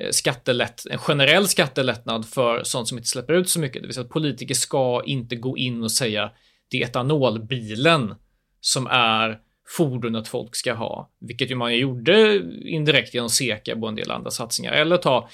eh, 0.00 0.10
skattelätt, 0.10 0.86
en 0.90 0.98
generell 0.98 1.48
skattelättnad 1.48 2.26
för 2.26 2.62
sånt 2.64 2.88
som 2.88 2.98
inte 2.98 3.10
släpper 3.10 3.34
ut 3.34 3.48
så 3.48 3.60
mycket. 3.60 3.82
Det 3.82 3.86
vill 3.86 3.94
säga 3.94 4.04
att 4.04 4.10
politiker 4.10 4.54
ska 4.54 5.02
inte 5.04 5.36
gå 5.36 5.58
in 5.58 5.82
och 5.82 5.92
säga 5.92 6.30
det 6.70 6.82
är 6.82 6.84
etanolbilen 6.84 8.14
som 8.60 8.86
är 8.86 9.38
fordonet 9.76 10.28
folk 10.28 10.56
ska 10.56 10.74
ha, 10.74 11.10
vilket 11.20 11.50
ju 11.50 11.54
man 11.54 11.76
gjorde 11.76 12.42
indirekt 12.64 13.14
genom 13.14 13.30
SEKA 13.30 13.74
och 13.74 13.88
en 13.88 13.94
del 13.94 14.10
andra 14.10 14.30
satsningar. 14.30 14.72
Eller 14.72 14.96
ta 14.96 15.28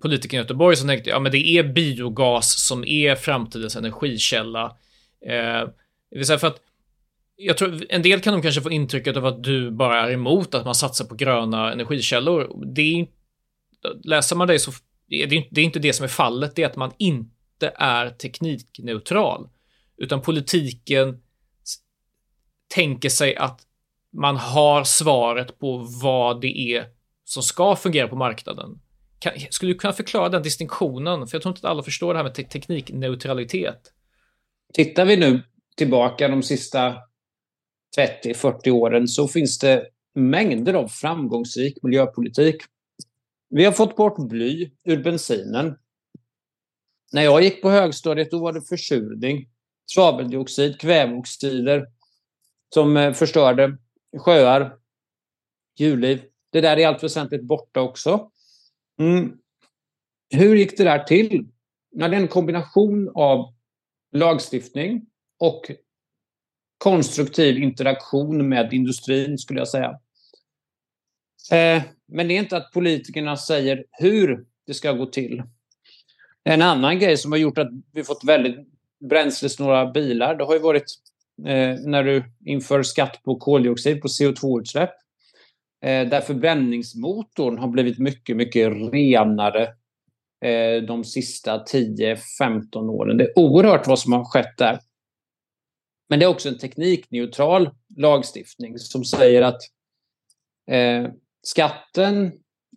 politiker 0.00 0.36
i 0.36 0.40
Göteborg 0.40 0.76
som 0.76 0.88
tänkte, 0.88 1.10
ja 1.10 1.18
men 1.20 1.32
det 1.32 1.48
är 1.48 1.62
biogas 1.62 2.66
som 2.66 2.84
är 2.84 3.14
framtidens 3.14 3.76
energikälla. 3.76 4.64
Eh, 5.26 5.68
det 6.10 6.16
vill 6.16 6.26
säga 6.26 6.38
för 6.38 6.46
att 6.46 6.60
jag 7.36 7.58
tror 7.58 7.86
en 7.88 8.02
del 8.02 8.20
kan 8.20 8.34
nog 8.34 8.42
kanske 8.42 8.60
få 8.60 8.70
intrycket 8.70 9.16
av 9.16 9.26
att 9.26 9.44
du 9.44 9.70
bara 9.70 10.00
är 10.00 10.10
emot 10.10 10.54
att 10.54 10.64
man 10.64 10.74
satsar 10.74 11.04
på 11.04 11.14
gröna 11.14 11.72
energikällor. 11.72 12.64
Det 12.74 13.00
är, 13.00 13.06
läser 14.04 14.36
man 14.36 14.48
dig 14.48 14.58
så 14.58 14.72
är 15.08 15.26
det, 15.26 15.48
det 15.50 15.60
är 15.60 15.64
inte 15.64 15.78
det 15.78 15.92
som 15.92 16.04
är 16.04 16.08
fallet, 16.08 16.56
det 16.56 16.62
är 16.62 16.66
att 16.66 16.76
man 16.76 16.92
inte 16.98 17.72
är 17.74 18.10
teknikneutral. 18.10 19.48
Utan 19.96 20.22
politiken 20.22 21.22
tänker 22.74 23.08
sig 23.08 23.36
att 23.36 23.60
man 24.12 24.36
har 24.36 24.84
svaret 24.84 25.58
på 25.58 25.78
vad 26.02 26.40
det 26.40 26.58
är 26.58 26.86
som 27.24 27.42
ska 27.42 27.76
fungera 27.76 28.08
på 28.08 28.16
marknaden. 28.16 28.80
Kan, 29.24 29.32
skulle 29.50 29.72
du 29.72 29.78
kunna 29.78 29.92
förklara 29.92 30.28
den 30.28 30.42
distinktionen? 30.42 31.26
För 31.26 31.36
jag 31.36 31.42
tror 31.42 31.50
inte 31.52 31.66
att 31.66 31.70
alla 31.70 31.82
förstår 31.82 32.14
det 32.14 32.18
här 32.18 32.24
med 32.24 32.34
te 32.34 32.44
teknikneutralitet. 32.44 33.92
Tittar 34.72 35.04
vi 35.04 35.16
nu 35.16 35.42
tillbaka 35.76 36.28
de 36.28 36.42
sista 36.42 36.96
30-40 37.98 38.70
åren 38.70 39.08
så 39.08 39.28
finns 39.28 39.58
det 39.58 39.86
mängder 40.14 40.74
av 40.74 40.88
framgångsrik 40.88 41.82
miljöpolitik. 41.82 42.56
Vi 43.50 43.64
har 43.64 43.72
fått 43.72 43.96
bort 43.96 44.28
bly 44.28 44.70
ur 44.84 45.02
bensinen. 45.02 45.78
När 47.12 47.22
jag 47.22 47.42
gick 47.42 47.62
på 47.62 47.70
högstadiet 47.70 48.30
då 48.30 48.38
var 48.38 48.52
det 48.52 48.62
försurning, 48.62 49.48
svaveldioxid, 49.86 50.80
kväveoxider 50.80 51.86
som 52.74 52.96
eh, 52.96 53.12
förstörde 53.12 53.78
sjöar, 54.18 54.76
djurliv. 55.78 56.22
Det 56.52 56.60
där 56.60 56.76
är 56.76 56.88
allt 56.88 57.02
väsentligt 57.02 57.42
borta 57.42 57.80
också. 57.80 58.30
Mm. 59.00 59.38
Hur 60.30 60.56
gick 60.56 60.76
det 60.76 60.84
där 60.84 61.04
till? 61.04 61.46
Ja, 61.90 62.08
det 62.08 62.16
är 62.16 62.20
en 62.20 62.28
kombination 62.28 63.12
av 63.14 63.54
lagstiftning 64.12 65.06
och 65.38 65.70
konstruktiv 66.78 67.58
interaktion 67.58 68.48
med 68.48 68.72
industrin, 68.72 69.38
skulle 69.38 69.60
jag 69.60 69.68
säga. 69.68 69.98
Eh, 71.52 71.82
men 72.06 72.28
det 72.28 72.34
är 72.34 72.38
inte 72.38 72.56
att 72.56 72.72
politikerna 72.72 73.36
säger 73.36 73.84
hur 73.90 74.46
det 74.66 74.74
ska 74.74 74.92
gå 74.92 75.06
till. 75.06 75.42
En 76.44 76.62
annan 76.62 76.98
grej 76.98 77.16
som 77.16 77.32
har 77.32 77.38
gjort 77.38 77.58
att 77.58 77.70
vi 77.92 78.04
fått 78.04 78.24
väldigt 78.24 78.56
bränslesnåla 79.08 79.90
bilar, 79.90 80.34
det 80.34 80.44
har 80.44 80.54
ju 80.54 80.60
varit 80.60 80.84
eh, 81.46 81.76
när 81.80 82.04
du 82.04 82.24
inför 82.44 82.82
skatt 82.82 83.20
på 83.24 83.36
koldioxid, 83.36 84.02
på 84.02 84.08
CO2-utsläpp. 84.08 84.90
Eh, 85.84 86.08
där 86.08 86.20
förbränningsmotorn 86.20 87.58
har 87.58 87.68
blivit 87.68 87.98
mycket, 87.98 88.36
mycket 88.36 88.72
renare 88.92 89.62
eh, 90.44 90.82
de 90.82 91.04
sista 91.04 91.64
10-15 91.64 92.90
åren. 92.90 93.16
Det 93.16 93.24
är 93.24 93.38
oerhört 93.38 93.86
vad 93.86 93.98
som 93.98 94.12
har 94.12 94.24
skett 94.24 94.58
där. 94.58 94.80
Men 96.08 96.18
det 96.18 96.24
är 96.24 96.28
också 96.28 96.48
en 96.48 96.58
teknikneutral 96.58 97.70
lagstiftning 97.96 98.78
som 98.78 99.04
säger 99.04 99.42
att 99.42 99.60
eh, 100.70 101.10
skatten 101.42 102.32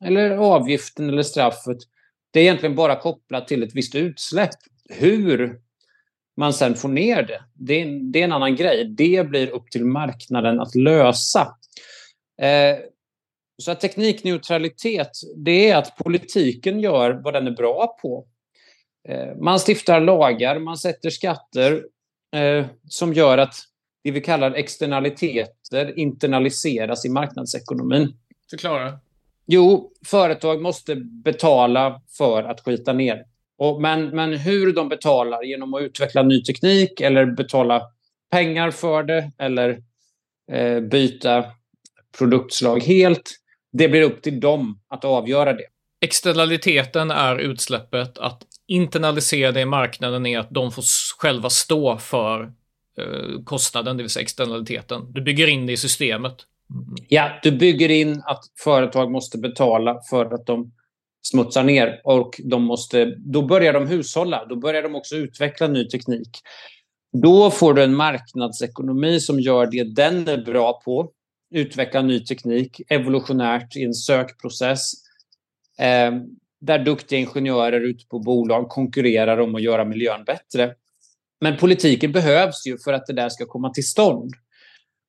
eller 0.06 0.32
avgiften 0.32 1.10
eller 1.10 1.24
straffet 1.24 1.78
det 2.32 2.40
är 2.40 2.44
egentligen 2.44 2.76
bara 2.76 2.96
kopplat 2.96 3.48
till 3.48 3.64
ett 3.64 3.76
visst 3.76 3.96
utsläpp. 3.96 4.50
Hur 4.90 5.60
man 6.38 6.54
sen 6.54 6.76
får 6.76 6.90
ner 6.90 7.24
det, 7.24 7.44
det 7.54 7.82
är, 7.82 8.12
det 8.12 8.20
är 8.20 8.24
en 8.24 8.32
annan 8.32 8.56
grej. 8.56 8.86
Det 8.98 9.30
blir 9.30 9.50
upp 9.50 9.72
till 9.72 9.86
marknaden 9.86 10.60
att 10.60 10.76
lösa. 10.76 11.42
Eh, 12.42 12.78
så 13.58 13.72
att 13.72 13.80
teknikneutralitet, 13.80 15.12
det 15.36 15.70
är 15.70 15.76
att 15.76 15.98
politiken 15.98 16.80
gör 16.80 17.12
vad 17.24 17.34
den 17.34 17.48
är 17.48 17.52
bra 17.52 17.98
på. 18.02 18.28
Eh, 19.10 19.36
man 19.36 19.60
stiftar 19.60 20.00
lagar, 20.00 20.60
man 20.60 20.78
sätter 20.78 21.10
skatter 21.10 21.86
eh, 22.36 22.66
som 22.90 23.14
gör 23.14 23.38
att 23.38 23.56
det 24.04 24.12
vi 24.12 24.22
kallar 24.22 24.52
externaliteter 24.52 26.00
internaliseras 26.00 27.06
i 27.06 27.10
marknadsekonomin. 27.10 28.18
Förklara. 28.50 29.00
Jo, 29.46 29.92
företag 30.06 30.62
måste 30.62 30.96
betala 30.96 32.02
för 32.18 32.44
att 32.44 32.62
skita 32.62 32.94
ner. 32.94 33.26
Och, 33.58 33.82
men, 33.82 34.10
men 34.10 34.34
hur 34.34 34.74
de 34.74 34.90
betalar, 34.90 35.44
genom 35.44 35.74
att 35.74 35.82
utveckla 35.82 36.24
ny 36.24 36.44
teknik 36.44 37.02
eller 37.02 37.26
betala 37.26 37.82
pengar 38.32 38.72
för 38.72 39.04
det 39.04 39.32
eller 39.38 39.82
eh, 40.52 40.80
byta 40.80 41.46
produktslag 42.18 42.84
helt, 42.84 43.32
det 43.78 43.90
blir 43.90 44.02
upp 44.02 44.22
till 44.22 44.40
dem 44.40 44.80
att 44.90 45.06
avgöra 45.06 45.54
det. 45.54 45.66
Externaliteten 46.02 47.12
är 47.12 47.38
utsläppet. 47.38 48.18
Att 48.18 48.44
internalisera 48.68 49.52
det 49.52 49.62
i 49.62 49.66
marknaden 49.66 50.26
är 50.26 50.40
att 50.40 50.50
de 50.50 50.72
får 50.72 50.84
själva 51.18 51.50
stå 51.50 51.98
för 51.98 52.42
eh, 52.98 53.44
kostnaden, 53.44 53.98
det 53.98 54.04
vill 54.04 54.10
säga 54.10 54.24
externaliteten. 54.24 55.14
Du 55.14 55.22
bygger 55.22 55.48
in 55.48 55.66
det 55.66 55.74
i 55.74 55.78
systemet. 55.78 56.36
Ja, 57.08 57.40
du 57.44 57.52
bygger 57.52 57.90
in 57.90 58.22
att 58.26 58.44
företag 58.64 59.12
måste 59.12 59.38
betala 59.38 60.02
för 60.10 60.34
att 60.34 60.46
de 60.46 60.72
smutsar 61.22 61.64
ner 61.64 62.02
och 62.04 62.42
de 62.44 62.64
måste, 62.64 63.06
då 63.06 63.42
börjar 63.42 63.74
de 63.74 63.88
hushålla. 63.88 64.46
Då 64.46 64.56
börjar 64.56 64.84
de 64.84 64.96
också 64.96 65.16
utveckla 65.16 65.68
ny 65.68 65.88
teknik. 65.88 66.30
Då 67.22 67.52
får 67.52 67.74
du 67.74 67.84
en 67.84 67.96
marknadsekonomi 67.96 69.20
som 69.20 69.40
gör 69.40 69.68
det 69.68 69.96
den 69.96 70.28
är 70.28 70.38
bra 70.38 70.82
på 70.86 71.12
utveckla 71.52 72.02
ny 72.02 72.26
teknik 72.26 72.82
evolutionärt 72.90 73.76
i 73.76 73.84
en 73.84 73.94
sökprocess 73.94 74.94
eh, 75.80 76.12
där 76.62 76.80
duktiga 76.80 77.20
ingenjörer 77.20 77.82
ute 77.82 78.06
på 78.06 78.20
bolag 78.20 78.70
konkurrerar 78.70 79.38
om 79.38 79.56
att 79.56 79.62
göra 79.62 79.86
miljön 79.86 80.24
bättre. 80.24 80.76
Men 81.42 81.58
politiken 81.58 82.12
behövs 82.12 82.68
ju 82.68 82.78
för 82.78 82.94
att 82.94 83.06
det 83.06 83.14
där 83.14 83.30
ska 83.30 83.46
komma 83.46 83.70
till 83.70 83.88
stånd. 83.88 84.34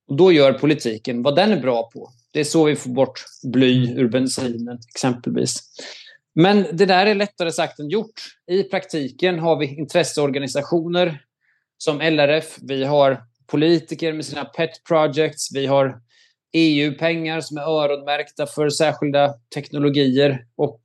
Och 0.09 0.17
då 0.17 0.33
gör 0.33 0.53
politiken 0.53 1.23
vad 1.23 1.37
den 1.37 1.53
är 1.53 1.61
bra 1.61 1.91
på. 1.91 2.11
Det 2.33 2.41
är 2.41 2.45
så 2.45 2.65
vi 2.65 2.77
får 2.77 2.91
bort 2.91 3.25
bly 3.53 3.93
ur 3.93 4.09
bensinen, 4.09 4.79
exempelvis. 4.95 5.63
Men 6.35 6.67
det 6.73 6.87
där 6.87 7.07
är 7.07 7.15
lättare 7.15 7.53
sagt 7.53 7.79
än 7.79 7.89
gjort. 7.89 8.21
I 8.51 8.63
praktiken 8.63 9.39
har 9.39 9.59
vi 9.59 9.67
intresseorganisationer 9.67 11.21
som 11.79 12.01
LRF, 12.01 12.59
vi 12.63 12.85
har 12.85 13.23
politiker 13.47 14.13
med 14.13 14.25
sina 14.25 14.45
pet 14.45 14.85
projects, 14.89 15.55
vi 15.55 15.67
har 15.67 16.01
EU-pengar 16.53 17.41
som 17.41 17.57
är 17.57 17.63
öronmärkta 17.63 18.47
för 18.47 18.71
särskilda 18.71 19.35
teknologier. 19.55 20.45
Och 20.57 20.81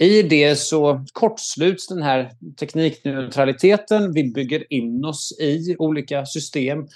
i 0.00 0.22
det 0.22 0.56
så 0.56 1.04
kortsluts 1.12 1.88
den 1.88 2.02
här 2.02 2.30
teknikneutraliteten. 2.60 4.12
Vi 4.12 4.32
bygger 4.32 4.72
in 4.72 5.04
oss 5.04 5.38
i 5.40 5.76
olika 5.78 6.26
system. 6.26 6.86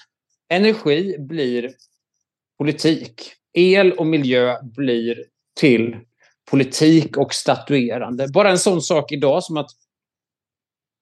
Energi 0.48 1.16
blir 1.18 1.70
politik. 2.58 3.32
el 3.52 3.92
och 3.92 4.06
miljö 4.06 4.56
blir 4.62 5.24
till 5.60 5.96
politik 6.50 7.16
och 7.16 7.34
statuerande. 7.34 8.28
Bara 8.28 8.50
en 8.50 8.58
sån 8.58 8.82
sak 8.82 9.12
idag 9.12 9.44
som 9.44 9.56
att 9.56 9.70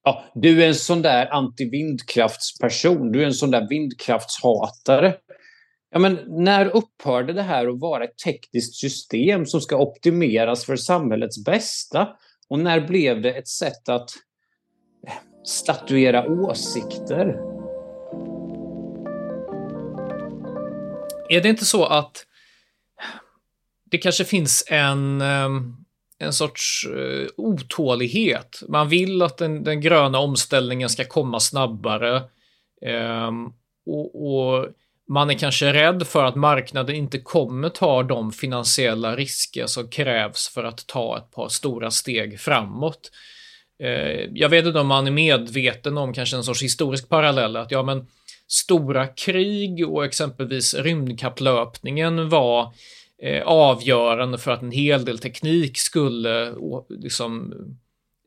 ja, 0.05 0.25
du 0.35 0.63
är 0.63 0.69
en 0.69 0.75
sån 0.75 1.03
där 1.03 1.27
anti-vindkraftsperson, 1.27 3.13
du 3.13 3.23
är 3.23 3.27
en 3.27 3.35
sån 3.35 3.51
där 3.51 3.69
vindkraftshatare. 3.69 5.15
Ja, 5.91 5.99
men 5.99 6.19
när 6.27 6.77
upphörde 6.77 7.33
det 7.33 7.43
här 7.43 7.67
att 7.67 7.81
vara 7.81 8.05
ett 8.05 8.19
tekniskt 8.25 8.75
system 8.75 9.47
som 9.47 9.61
ska 9.61 9.77
optimeras 9.77 10.65
för 10.65 10.77
samhällets 10.77 11.45
bästa? 11.45 12.09
Och 12.49 12.59
när 12.59 12.81
blev 12.81 13.23
det 13.23 13.33
ett 13.33 13.49
sätt 13.49 13.89
att 13.89 14.11
eh, 15.07 15.13
statuera 15.45 16.27
åsikter? 16.29 17.41
Är 21.29 21.41
det 21.41 21.49
inte 21.49 21.65
så 21.65 21.85
att 21.85 22.25
det 23.91 23.99
kanske 23.99 24.25
finns 24.25 24.65
en, 24.69 25.21
ehm, 25.21 25.77
en 26.19 26.33
sorts 26.33 26.87
eh, 26.97 27.27
otålighet? 27.37 28.63
Man 28.69 28.89
vill 28.89 29.23
att 29.23 29.39
den, 29.39 29.65
den 29.65 29.81
gröna 29.81 30.19
omställningen 30.19 30.89
ska 30.89 31.05
komma 31.05 31.41
snabbare. 31.41 32.23
Ehm, 32.87 33.45
och, 33.87 34.33
och 34.33 34.67
man 35.09 35.31
är 35.31 35.35
kanske 35.35 35.73
rädd 35.73 36.07
för 36.07 36.25
att 36.25 36.35
marknaden 36.35 36.97
inte 36.97 37.19
kommer 37.19 37.69
ta 37.69 38.03
de 38.03 38.33
finansiella 38.33 39.17
risker 39.17 39.67
som 39.67 39.89
krävs 39.89 40.49
för 40.49 40.65
att 40.65 40.87
ta 40.87 41.19
ett 41.19 41.31
par 41.31 41.49
stora 41.49 41.91
steg 41.91 42.41
framåt. 42.41 43.11
Eh, 43.83 44.29
jag 44.33 44.49
vet 44.49 44.67
inte 44.67 44.81
om 44.81 44.87
man 44.87 45.07
är 45.07 45.11
medveten 45.11 45.99
om 45.99 46.13
kanske 46.13 46.37
en 46.37 46.45
sorts 46.45 46.63
historisk 46.63 47.09
parallell, 47.09 47.57
att 47.57 47.71
ja 47.71 47.83
men 47.83 48.07
stora 48.49 49.07
krig 49.07 49.89
och 49.89 50.05
exempelvis 50.05 50.75
rymdkapplöpningen 50.75 52.29
var 52.29 52.73
eh, 53.23 53.43
avgörande 53.43 54.39
för 54.39 54.51
att 54.51 54.63
en 54.63 54.71
hel 54.71 55.05
del 55.05 55.19
teknik 55.19 55.79
skulle 55.79 56.55
liksom 56.89 57.55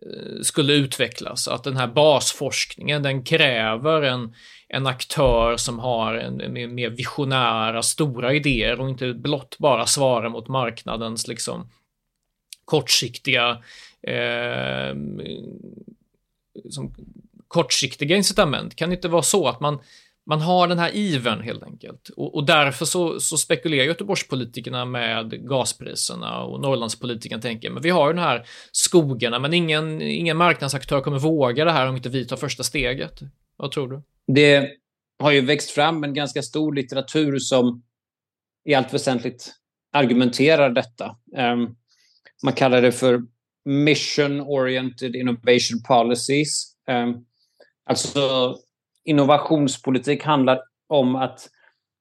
Eh, 0.05 0.41
skulle 0.41 0.73
utvecklas. 0.73 1.47
Att 1.47 1.63
den 1.63 1.77
här 1.77 1.87
basforskningen, 1.87 3.03
den 3.03 3.23
kräver 3.23 4.01
en, 4.01 4.35
en 4.67 4.87
aktör 4.87 5.57
som 5.57 5.79
har 5.79 6.13
en, 6.13 6.53
mer, 6.53 6.67
mer 6.67 6.89
visionära, 6.89 7.83
stora 7.83 8.33
idéer 8.33 8.79
och 8.79 8.89
inte 8.89 9.13
blott 9.13 9.57
bara 9.57 9.85
svara 9.85 10.29
mot 10.29 10.47
marknadens 10.47 11.27
liksom 11.27 11.69
kortsiktiga 12.65 13.63
eh, 14.01 14.95
som 16.69 16.95
kortsiktiga 17.47 18.17
incitament. 18.17 18.75
Kan 18.75 18.89
det 18.89 18.95
inte 18.95 19.07
vara 19.07 19.21
så 19.21 19.47
att 19.47 19.59
man 19.59 19.79
man 20.25 20.41
har 20.41 20.67
den 20.67 20.79
här 20.79 20.95
ivern 20.95 21.41
helt 21.41 21.63
enkelt. 21.63 22.09
Och, 22.09 22.35
och 22.35 22.45
därför 22.45 22.85
så, 22.85 23.19
så, 23.19 23.37
spekulerar 23.37 23.83
Göteborgspolitikerna 23.83 24.85
med 24.85 25.47
gaspriserna 25.49 26.43
och 26.43 26.61
Norrlandspolitikerna 26.61 27.41
tänker, 27.41 27.69
men 27.69 27.83
vi 27.83 27.89
har 27.89 28.07
ju 28.07 28.13
den 28.13 28.23
här 28.23 28.45
skogarna, 28.71 29.39
men 29.39 29.53
ingen, 29.53 30.01
ingen 30.01 30.37
marknadsaktör 30.37 31.01
kommer 31.01 31.19
våga 31.19 31.65
det 31.65 31.71
här 31.71 31.87
om 31.87 31.95
inte 31.95 32.09
vi 32.09 32.27
tar 32.27 32.37
första 32.37 32.63
steget. 32.63 33.19
Vad 33.57 33.71
tror 33.71 33.87
du? 33.89 34.01
Det 34.33 34.69
har 35.19 35.31
ju 35.31 35.41
växt 35.41 35.69
fram 35.69 36.03
en 36.03 36.13
ganska 36.13 36.41
stor 36.41 36.73
litteratur 36.73 37.39
som 37.39 37.83
i 38.65 38.73
allt 38.73 38.93
väsentligt 38.93 39.53
argumenterar 39.93 40.69
detta. 40.69 41.15
Um, 41.37 41.75
man 42.43 42.53
kallar 42.53 42.81
det 42.81 42.91
för 42.91 43.21
Mission 43.65 44.41
Oriented 44.41 45.15
Innovation 45.15 45.83
Policies. 45.87 46.73
Um, 46.91 47.25
alltså 47.85 48.55
innovationspolitik 49.05 50.23
handlar 50.23 50.59
om 50.87 51.15
att 51.15 51.49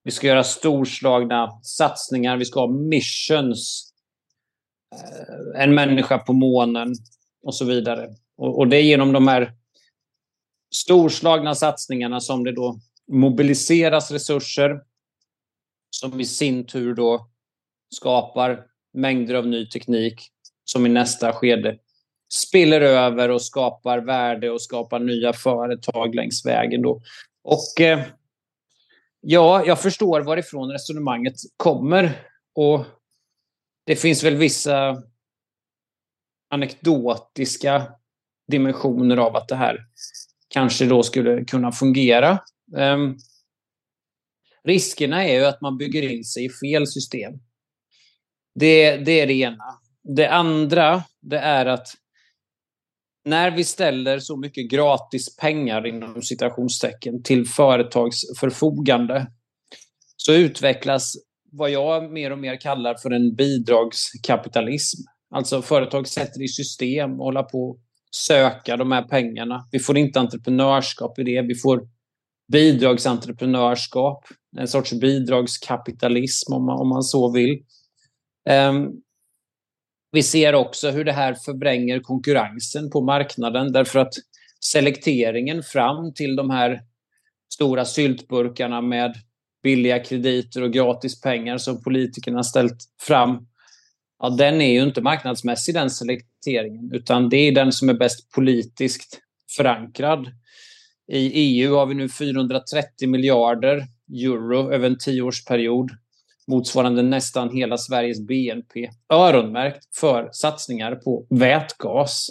vi 0.04 0.10
ska 0.10 0.26
göra 0.26 0.44
storslagna 0.44 1.60
satsningar, 1.62 2.36
vi 2.36 2.44
ska 2.44 2.60
ha 2.60 2.72
missions. 2.72 3.92
Eh, 4.94 5.62
en 5.62 5.74
människa 5.74 6.18
på 6.18 6.32
månen 6.32 6.94
och 7.42 7.54
så 7.54 7.64
vidare. 7.64 8.08
Och, 8.36 8.68
det 8.68 8.76
är 8.76 8.82
genom 8.82 9.12
de 9.12 9.28
här 9.28 9.52
storslagna 10.74 11.54
satsningarna 11.54 12.20
som 12.20 12.44
det 12.44 12.52
då 12.52 12.80
mobiliseras 13.12 14.10
resurser 14.10 14.80
som 15.90 16.20
i 16.20 16.24
sin 16.24 16.66
tur 16.66 16.94
då 16.94 17.30
skapar 17.94 18.66
mängder 18.92 19.34
av 19.34 19.46
ny 19.46 19.66
teknik 19.66 20.28
som 20.64 20.86
i 20.86 20.88
nästa 20.88 21.32
skede 21.32 21.78
spiller 22.32 22.80
över 22.80 23.28
och 23.28 23.42
skapar 23.42 23.98
värde 23.98 24.50
och 24.50 24.62
skapar 24.62 24.98
nya 24.98 25.32
företag 25.32 26.14
längs 26.14 26.46
vägen. 26.46 26.82
Då. 26.82 27.02
Och 27.42 27.80
eh, 27.80 28.00
ja, 29.20 29.66
jag 29.66 29.80
förstår 29.82 30.20
varifrån 30.20 30.70
resonemanget 30.70 31.34
kommer. 31.56 32.26
Och 32.54 32.84
det 33.86 33.96
finns 33.96 34.24
väl 34.24 34.36
vissa 34.36 35.02
anekdotiska 36.50 37.92
dimensioner 38.48 39.16
av 39.16 39.36
att 39.36 39.48
det 39.48 39.56
här 39.56 39.86
kanske 40.48 40.86
då 40.86 41.02
skulle 41.02 41.44
kunna 41.44 41.72
fungera. 41.72 42.38
Um, 42.76 43.18
riskerna 44.64 45.24
är 45.24 45.34
ju 45.34 45.44
att 45.44 45.60
man 45.60 45.78
bygger 45.78 46.02
in 46.02 46.24
sig 46.24 46.44
i 46.44 46.50
fel 46.50 46.86
system. 46.86 47.32
Det, 48.54 48.96
det 48.96 49.20
är 49.20 49.26
det 49.26 49.34
ena. 49.34 49.64
Det 50.02 50.28
andra, 50.28 51.02
det 51.20 51.38
är 51.38 51.66
att 51.66 51.88
när 53.24 53.50
vi 53.50 53.64
ställer 53.64 54.18
så 54.18 54.36
mycket 54.36 54.70
gratis 54.70 55.36
pengar 55.36 55.86
inom 55.86 56.22
citationstecken 56.22 57.22
till 57.22 57.46
företags 57.46 58.20
förfogande 58.40 59.26
så 60.16 60.32
utvecklas 60.32 61.14
vad 61.52 61.70
jag 61.70 62.12
mer 62.12 62.30
och 62.32 62.38
mer 62.38 62.60
kallar 62.60 62.94
för 62.94 63.10
en 63.10 63.34
bidragskapitalism. 63.34 64.98
Alltså 65.34 65.62
företag 65.62 66.08
sätter 66.08 66.42
i 66.42 66.48
system 66.48 67.10
och 67.10 67.24
håller 67.24 67.42
på 67.42 67.70
att 67.70 67.78
söka 68.14 68.76
de 68.76 68.92
här 68.92 69.02
pengarna. 69.02 69.68
Vi 69.72 69.78
får 69.78 69.98
inte 69.98 70.20
entreprenörskap 70.20 71.18
i 71.18 71.22
det. 71.22 71.42
Vi 71.42 71.54
får 71.54 71.88
bidragsentreprenörskap, 72.52 74.24
en 74.56 74.68
sorts 74.68 74.92
bidragskapitalism 74.92 76.52
om 76.52 76.66
man, 76.66 76.80
om 76.80 76.88
man 76.88 77.02
så 77.02 77.32
vill. 77.32 77.62
Um, 78.50 79.02
vi 80.12 80.22
ser 80.22 80.54
också 80.54 80.90
hur 80.90 81.04
det 81.04 81.12
här 81.12 81.34
förbränger 81.34 82.00
konkurrensen 82.00 82.90
på 82.90 83.00
marknaden 83.00 83.72
därför 83.72 83.98
att 83.98 84.14
selekteringen 84.64 85.62
fram 85.62 86.14
till 86.14 86.36
de 86.36 86.50
här 86.50 86.80
stora 87.54 87.84
syltburkarna 87.84 88.80
med 88.80 89.14
billiga 89.62 89.98
krediter 89.98 90.62
och 90.62 90.72
gratis 90.72 91.20
pengar 91.20 91.58
som 91.58 91.82
politikerna 91.82 92.42
ställt 92.42 92.78
fram, 93.00 93.46
ja, 94.18 94.30
den 94.30 94.60
är 94.60 94.72
ju 94.72 94.82
inte 94.82 95.00
marknadsmässig 95.00 95.74
den 95.74 95.90
selekteringen, 95.90 96.90
utan 96.92 97.28
det 97.28 97.36
är 97.36 97.52
den 97.52 97.72
som 97.72 97.88
är 97.88 97.94
bäst 97.94 98.32
politiskt 98.32 99.20
förankrad. 99.56 100.26
I 101.12 101.30
EU 101.34 101.74
har 101.74 101.86
vi 101.86 101.94
nu 101.94 102.08
430 102.08 103.08
miljarder 103.08 103.86
euro 104.24 104.72
över 104.72 104.86
en 104.86 104.98
tioårsperiod 104.98 105.90
motsvarande 106.50 107.02
nästan 107.02 107.50
hela 107.50 107.78
Sveriges 107.78 108.20
BNP, 108.20 108.90
öronmärkt 109.12 109.96
för 109.96 110.28
satsningar 110.32 110.94
på 110.94 111.26
vätgas. 111.30 112.26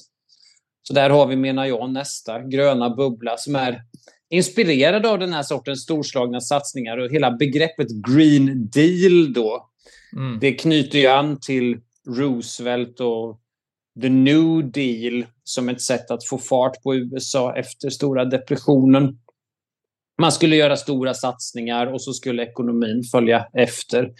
Så 0.83 0.93
där 0.93 1.09
har 1.09 1.27
vi, 1.27 1.35
menar 1.35 1.65
jag, 1.65 1.89
nästa 1.89 2.39
gröna 2.39 2.89
bubbla 2.89 3.37
som 3.37 3.55
är 3.55 3.81
inspirerad 4.29 5.05
av 5.05 5.19
den 5.19 5.33
här 5.33 5.43
sortens 5.43 5.83
storslagna 5.83 6.41
satsningar 6.41 6.97
och 6.97 7.11
hela 7.11 7.31
begreppet 7.31 7.87
Green 8.07 8.69
Deal 8.69 9.33
då. 9.33 9.69
Mm. 10.15 10.39
Det 10.39 10.51
knyter 10.51 10.99
ju 10.99 11.07
an 11.07 11.39
till 11.39 11.77
Roosevelt 12.07 12.99
och 12.99 13.39
The 14.01 14.09
New 14.09 14.71
Deal 14.71 15.25
som 15.43 15.69
ett 15.69 15.81
sätt 15.81 16.11
att 16.11 16.27
få 16.27 16.37
fart 16.37 16.83
på 16.83 16.95
USA 16.95 17.55
efter 17.55 17.89
stora 17.89 18.25
depressionen. 18.25 19.19
Man 20.19 20.31
skulle 20.31 20.55
göra 20.55 20.77
stora 20.77 21.13
satsningar 21.13 21.93
och 21.93 22.01
så 22.01 22.13
skulle 22.13 22.43
ekonomin 22.43 23.03
följa 23.03 23.45
efter. 23.53 24.11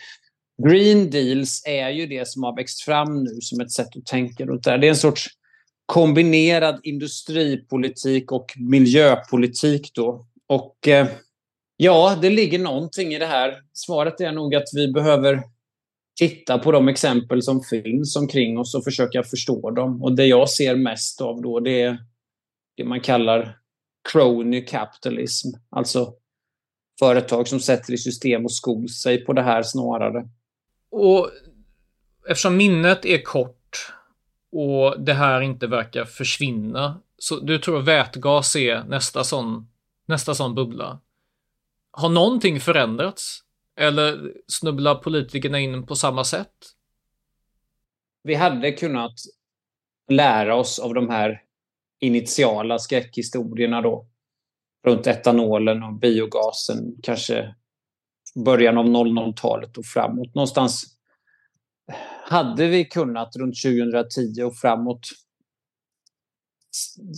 Green 0.68 1.10
deals 1.10 1.64
är 1.66 1.90
ju 1.90 2.08
det 2.08 2.28
som 2.28 2.44
har 2.44 2.56
växt 2.56 2.82
fram 2.82 3.24
nu 3.24 3.42
som 3.42 3.62
ett 3.62 3.72
sätt 3.72 3.98
att 3.98 4.06
tänka 4.06 4.46
runt 4.46 4.64
det 4.64 4.72
här. 4.72 4.78
Det 4.78 4.88
är 4.88 4.90
en 4.90 4.96
sorts 4.96 5.28
kombinerad 5.86 6.80
industripolitik 6.84 8.32
och 8.32 8.46
miljöpolitik 8.58 9.92
då. 9.94 10.28
Och 10.48 10.88
eh, 10.88 11.08
ja, 11.78 12.18
det 12.22 12.30
ligger 12.30 12.60
någonting 12.60 13.14
i 13.14 13.20
det 13.20 13.26
här. 13.26 13.62
Svaret 13.74 14.22
är 14.22 14.32
nog 14.32 14.56
att 14.56 14.68
vi 14.74 14.92
behöver 14.92 15.44
titta 16.20 16.58
på 16.58 16.72
de 16.72 16.88
exempel 16.88 17.42
som 17.42 17.62
finns 17.62 18.16
omkring 18.16 18.58
oss 18.58 18.76
och 18.76 18.84
försöka 18.84 19.24
förstå 19.24 19.72
dem. 19.72 20.04
Och 20.04 20.16
det 20.16 20.26
jag 20.26 20.50
ser 20.50 20.76
mest 20.76 21.22
av 21.22 21.42
då, 21.42 21.60
det 21.60 21.82
är 21.82 21.98
det 22.78 22.84
man 22.84 23.02
kallar 23.02 23.59
crony 24.12 24.66
capitalism, 24.66 25.48
alltså 25.70 26.14
företag 27.00 27.48
som 27.48 27.60
sätter 27.60 27.94
i 27.94 27.98
system 27.98 28.46
och 28.46 28.54
skor 28.54 28.88
sig 28.88 29.26
på 29.26 29.34
det 29.34 29.42
här 29.42 29.64
snarare. 29.64 30.30
Och 30.92 31.30
eftersom 32.30 32.58
minnet 32.58 33.06
är 33.06 33.22
kort 33.22 33.94
och 34.52 35.02
det 35.04 35.14
här 35.14 35.42
inte 35.42 35.68
verkar 35.68 36.06
försvinna, 36.06 37.02
så 37.18 37.40
du 37.40 37.60
tror 37.60 37.82
vätgas 37.82 38.56
är 38.56 38.84
nästa 38.84 39.24
sån, 39.24 39.70
nästa 40.06 40.36
sån 40.36 40.56
bubbla. 40.56 41.00
Har 41.92 42.10
någonting 42.10 42.60
förändrats? 42.60 43.44
Eller 43.76 44.34
snubblar 44.48 44.96
politikerna 44.96 45.60
in 45.60 45.86
på 45.86 45.96
samma 45.96 46.24
sätt? 46.24 46.54
Vi 48.24 48.36
hade 48.36 48.72
kunnat 48.72 49.14
lära 50.10 50.56
oss 50.56 50.80
av 50.80 50.94
de 50.94 51.10
här 51.10 51.42
initiala 52.00 52.80
skräckhistorierna 52.80 53.82
då. 53.82 54.08
Runt 54.86 55.08
etanolen 55.08 55.84
och 55.84 55.94
biogasen, 55.94 56.96
kanske 57.04 57.56
början 58.46 58.78
av 58.78 58.86
00-talet 58.86 59.78
och 59.78 59.86
framåt. 59.86 60.36
Någonstans 60.36 60.84
hade 62.30 62.68
vi 62.68 62.86
kunnat 62.86 63.36
runt 63.36 63.62
2010 63.62 64.44
och 64.44 64.56
framåt 64.56 65.10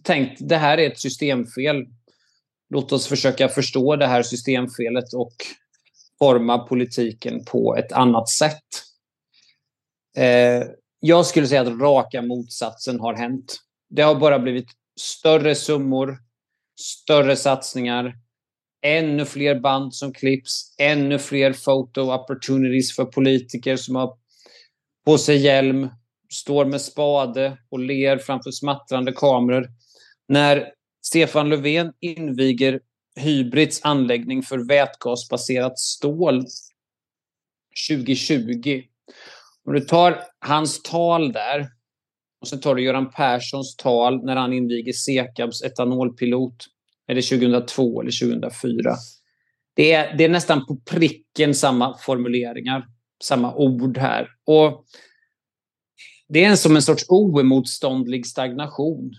tänkt 0.03 0.37
det 0.49 0.57
här 0.57 0.77
är 0.77 0.91
ett 0.91 0.99
systemfel. 0.99 1.85
Låt 2.69 2.91
oss 2.91 3.07
försöka 3.07 3.49
förstå 3.49 3.95
det 3.95 4.07
här 4.07 4.23
systemfelet 4.23 5.13
och 5.13 5.33
forma 6.19 6.59
politiken 6.59 7.45
på 7.45 7.75
ett 7.75 7.91
annat 7.91 8.29
sätt. 8.29 8.63
Eh, 10.17 10.63
jag 10.99 11.25
skulle 11.25 11.47
säga 11.47 11.61
att 11.61 11.81
raka 11.81 12.21
motsatsen 12.21 12.99
har 12.99 13.13
hänt. 13.13 13.57
Det 13.91 14.01
har 14.01 14.15
bara 14.15 14.39
blivit 14.39 14.69
större 14.99 15.55
summor, 15.55 16.17
större 16.79 17.35
satsningar, 17.35 18.15
ännu 18.85 19.25
fler 19.25 19.59
band 19.59 19.95
som 19.95 20.13
klipps, 20.13 20.75
ännu 20.79 21.19
fler 21.19 21.53
photo 21.53 22.01
opportunities 22.01 22.95
för 22.95 23.05
politiker 23.05 23.75
som 23.75 23.95
har 23.95 24.17
på 25.05 25.17
sig 25.17 25.37
hjälm, 25.37 25.89
står 26.33 26.65
med 26.65 26.81
spade 26.81 27.57
och 27.69 27.79
ler 27.79 28.17
framför 28.17 28.51
smattrande 28.51 29.11
kameror. 29.11 29.67
När 30.27 30.71
Stefan 31.01 31.49
Löfven 31.49 31.93
inviger 31.99 32.79
Hybrids 33.15 33.81
anläggning 33.83 34.43
för 34.43 34.67
vätgasbaserat 34.67 35.79
stål 35.79 36.45
2020. 37.89 38.83
Om 39.65 39.73
du 39.73 39.79
tar 39.79 40.23
hans 40.39 40.83
tal 40.83 41.31
där 41.31 41.67
och 42.41 42.47
sen 42.47 42.59
tar 42.59 42.75
du 42.75 42.83
Göran 42.83 43.11
Perssons 43.11 43.75
tal 43.75 44.25
när 44.25 44.35
han 44.35 44.53
inviger 44.53 44.93
Sekabs 44.93 45.61
etanolpilot. 45.61 46.65
Är 47.07 47.15
det 47.15 47.21
2002 47.21 48.01
eller 48.01 48.41
2004? 48.41 48.95
Det 49.75 49.91
är, 49.91 50.17
det 50.17 50.23
är 50.23 50.29
nästan 50.29 50.65
på 50.65 50.75
pricken 50.75 51.55
samma 51.55 51.97
formuleringar, 51.97 52.85
samma 53.23 53.55
ord 53.55 53.97
här. 53.97 54.27
Och 54.45 54.85
det 56.29 56.43
är 56.43 56.55
som 56.55 56.75
en 56.75 56.81
sorts 56.81 57.05
oemotståndlig 57.07 58.25
stagnation. 58.25 59.11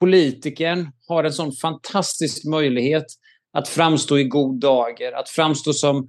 Politikern 0.00 0.92
har 1.08 1.24
en 1.24 1.32
sån 1.32 1.52
fantastisk 1.52 2.44
möjlighet 2.44 3.06
att 3.52 3.68
framstå 3.68 4.18
i 4.18 4.24
god 4.24 4.60
dager, 4.60 5.12
att 5.12 5.28
framstå 5.28 5.72
som 5.72 6.08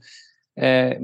eh, 0.61 0.99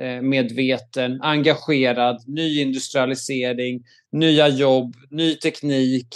miljömedveten, 0.00 1.22
engagerad, 1.22 2.24
nyindustrialisering, 2.26 3.82
nya 4.12 4.48
jobb, 4.48 4.96
ny 5.10 5.34
teknik. 5.34 6.08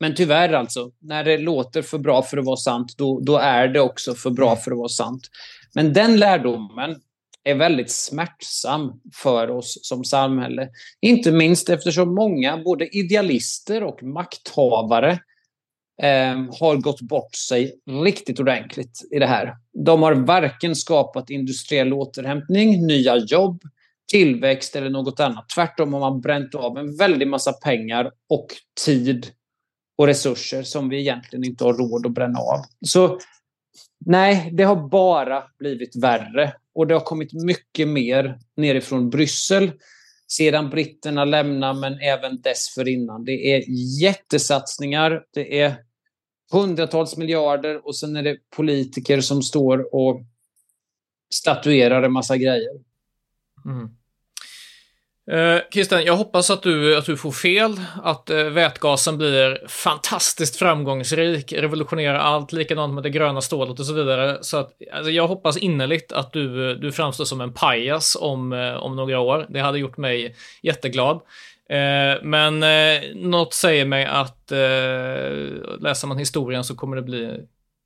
Men 0.00 0.14
tyvärr 0.14 0.52
alltså, 0.52 0.90
när 0.98 1.24
det 1.24 1.38
låter 1.38 1.82
för 1.82 1.98
bra 1.98 2.22
för 2.22 2.38
att 2.38 2.44
vara 2.44 2.56
sant, 2.56 2.94
då, 2.98 3.20
då 3.20 3.36
är 3.36 3.68
det 3.68 3.80
också 3.80 4.14
för 4.14 4.30
bra 4.30 4.56
för 4.56 4.70
att 4.70 4.78
vara 4.78 4.88
sant. 4.88 5.30
Men 5.74 5.92
den 5.92 6.16
lärdomen 6.16 7.00
är 7.44 7.54
väldigt 7.54 7.90
smärtsam 7.90 9.00
för 9.14 9.50
oss 9.50 9.78
som 9.82 10.04
samhälle. 10.04 10.68
Inte 11.00 11.32
minst 11.32 11.68
eftersom 11.68 12.14
många, 12.14 12.56
både 12.56 12.96
idealister 12.96 13.82
och 13.82 14.02
makthavare, 14.02 15.10
eh, 15.10 15.18
Ehm, 16.02 16.48
har 16.60 16.76
gått 16.76 17.00
bort 17.00 17.34
sig 17.34 17.74
riktigt 18.04 18.40
ordentligt 18.40 19.00
i 19.10 19.18
det 19.18 19.26
här. 19.26 19.56
De 19.84 20.02
har 20.02 20.14
varken 20.14 20.76
skapat 20.76 21.30
industriell 21.30 21.92
återhämtning, 21.92 22.86
nya 22.86 23.16
jobb, 23.16 23.62
tillväxt 24.12 24.76
eller 24.76 24.90
något 24.90 25.20
annat. 25.20 25.48
Tvärtom 25.54 25.92
har 25.92 26.00
man 26.00 26.20
bränt 26.20 26.54
av 26.54 26.78
en 26.78 26.96
väldig 26.96 27.28
massa 27.28 27.52
pengar 27.52 28.10
och 28.28 28.46
tid 28.84 29.26
och 29.98 30.06
resurser 30.06 30.62
som 30.62 30.88
vi 30.88 31.00
egentligen 31.00 31.44
inte 31.44 31.64
har 31.64 31.72
råd 31.72 32.06
att 32.06 32.12
bränna 32.12 32.38
av. 32.38 32.60
Så 32.86 33.18
nej, 34.06 34.50
det 34.52 34.62
har 34.62 34.88
bara 34.88 35.44
blivit 35.58 35.96
värre 35.96 36.52
och 36.74 36.86
det 36.86 36.94
har 36.94 37.00
kommit 37.00 37.32
mycket 37.32 37.88
mer 37.88 38.38
nerifrån 38.56 39.10
Bryssel 39.10 39.72
sedan 40.28 40.70
britterna 40.70 41.24
lämnar, 41.24 41.74
men 41.74 41.98
även 42.00 42.40
dessförinnan. 42.40 43.24
Det 43.24 43.56
är 43.56 43.64
jättesatsningar, 44.02 45.24
det 45.34 45.60
är 45.60 45.74
hundratals 46.52 47.16
miljarder 47.16 47.86
och 47.86 47.96
sen 47.96 48.16
är 48.16 48.22
det 48.22 48.38
politiker 48.56 49.20
som 49.20 49.42
står 49.42 49.94
och 49.94 50.20
statuerar 51.34 52.02
en 52.02 52.12
massa 52.12 52.36
grejer. 52.36 52.80
Mm. 53.64 53.96
Eh, 55.30 55.58
Christian, 55.72 56.04
jag 56.04 56.16
hoppas 56.16 56.50
att 56.50 56.62
du, 56.62 56.96
att 56.96 57.06
du 57.06 57.16
får 57.16 57.32
fel, 57.32 57.80
att 58.02 58.30
eh, 58.30 58.44
vätgasen 58.44 59.18
blir 59.18 59.68
fantastiskt 59.68 60.56
framgångsrik, 60.56 61.52
revolutionerar 61.52 62.18
allt, 62.18 62.52
likadant 62.52 62.94
med 62.94 63.02
det 63.02 63.10
gröna 63.10 63.40
stålet 63.40 63.80
och 63.80 63.86
så 63.86 63.92
vidare. 63.92 64.38
Så 64.40 64.56
att, 64.56 64.72
alltså, 64.92 65.10
jag 65.10 65.28
hoppas 65.28 65.56
innerligt 65.56 66.12
att 66.12 66.32
du, 66.32 66.70
eh, 66.70 66.76
du 66.76 66.92
framstår 66.92 67.24
som 67.24 67.40
en 67.40 67.52
pajas 67.52 68.16
om, 68.20 68.52
eh, 68.52 68.74
om 68.74 68.96
några 68.96 69.20
år. 69.20 69.46
Det 69.48 69.60
hade 69.60 69.78
gjort 69.78 69.96
mig 69.96 70.36
jätteglad. 70.62 71.20
Eh, 71.70 72.22
men 72.22 72.62
eh, 72.62 73.02
något 73.14 73.54
säger 73.54 73.84
mig 73.84 74.04
att 74.04 74.52
eh, 74.52 74.58
läser 75.80 76.06
man 76.06 76.18
historien 76.18 76.64
så 76.64 76.74
kommer 76.74 76.96
det 76.96 77.02
bli 77.02 77.40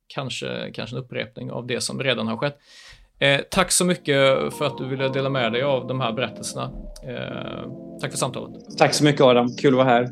kanske, 0.07 0.71
kanske 0.73 0.95
en 0.95 1.03
upprepning 1.03 1.51
av 1.51 1.67
det 1.67 1.81
som 1.81 2.03
redan 2.03 2.27
har 2.27 2.37
skett. 2.37 2.57
Eh, 3.19 3.39
tack 3.51 3.71
så 3.71 3.85
mycket 3.85 4.15
för 4.53 4.65
att 4.65 4.77
du 4.77 4.87
ville 4.87 5.09
dela 5.09 5.29
med 5.29 5.51
dig 5.51 5.61
av 5.61 5.87
de 5.87 6.01
här 6.01 6.13
berättelserna. 6.13 6.71
Eh, 7.07 7.71
tack 8.01 8.11
för 8.11 8.17
samtalet. 8.17 8.77
Tack 8.77 8.93
så 8.93 9.03
mycket 9.03 9.21
Adam, 9.21 9.55
kul 9.55 9.73
att 9.73 9.77
vara 9.77 9.89
här. 9.89 10.09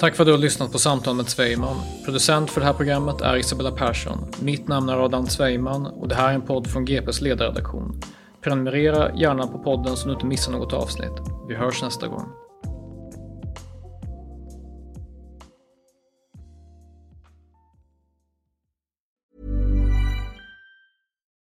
Tack 0.00 0.16
för 0.16 0.22
att 0.22 0.26
du 0.26 0.32
har 0.32 0.38
lyssnat 0.38 0.72
på 0.72 0.78
Samtal 0.78 1.16
med 1.16 1.28
Zweiman. 1.28 1.76
Producent 2.04 2.50
för 2.50 2.60
det 2.60 2.66
här 2.66 2.72
programmet 2.72 3.20
är 3.20 3.36
Isabella 3.36 3.70
Persson. 3.70 4.18
Mitt 4.42 4.68
namn 4.68 4.88
är 4.88 5.04
Adam 5.04 5.26
Zweiman 5.26 5.86
och 5.86 6.08
det 6.08 6.14
här 6.14 6.30
är 6.30 6.34
en 6.34 6.42
podd 6.42 6.66
från 6.66 6.84
GPs 6.84 7.20
ledarredaktion. 7.20 8.00
Prenumerera 8.40 9.14
gärna 9.16 9.46
på 9.46 9.58
podden 9.58 9.96
så 9.96 10.08
du 10.08 10.14
inte 10.14 10.26
missar 10.26 10.52
något 10.52 10.72
avsnitt. 10.72 11.12
Vi 11.48 11.54
hörs 11.54 11.82
nästa 11.82 12.06
gång. 12.06 12.49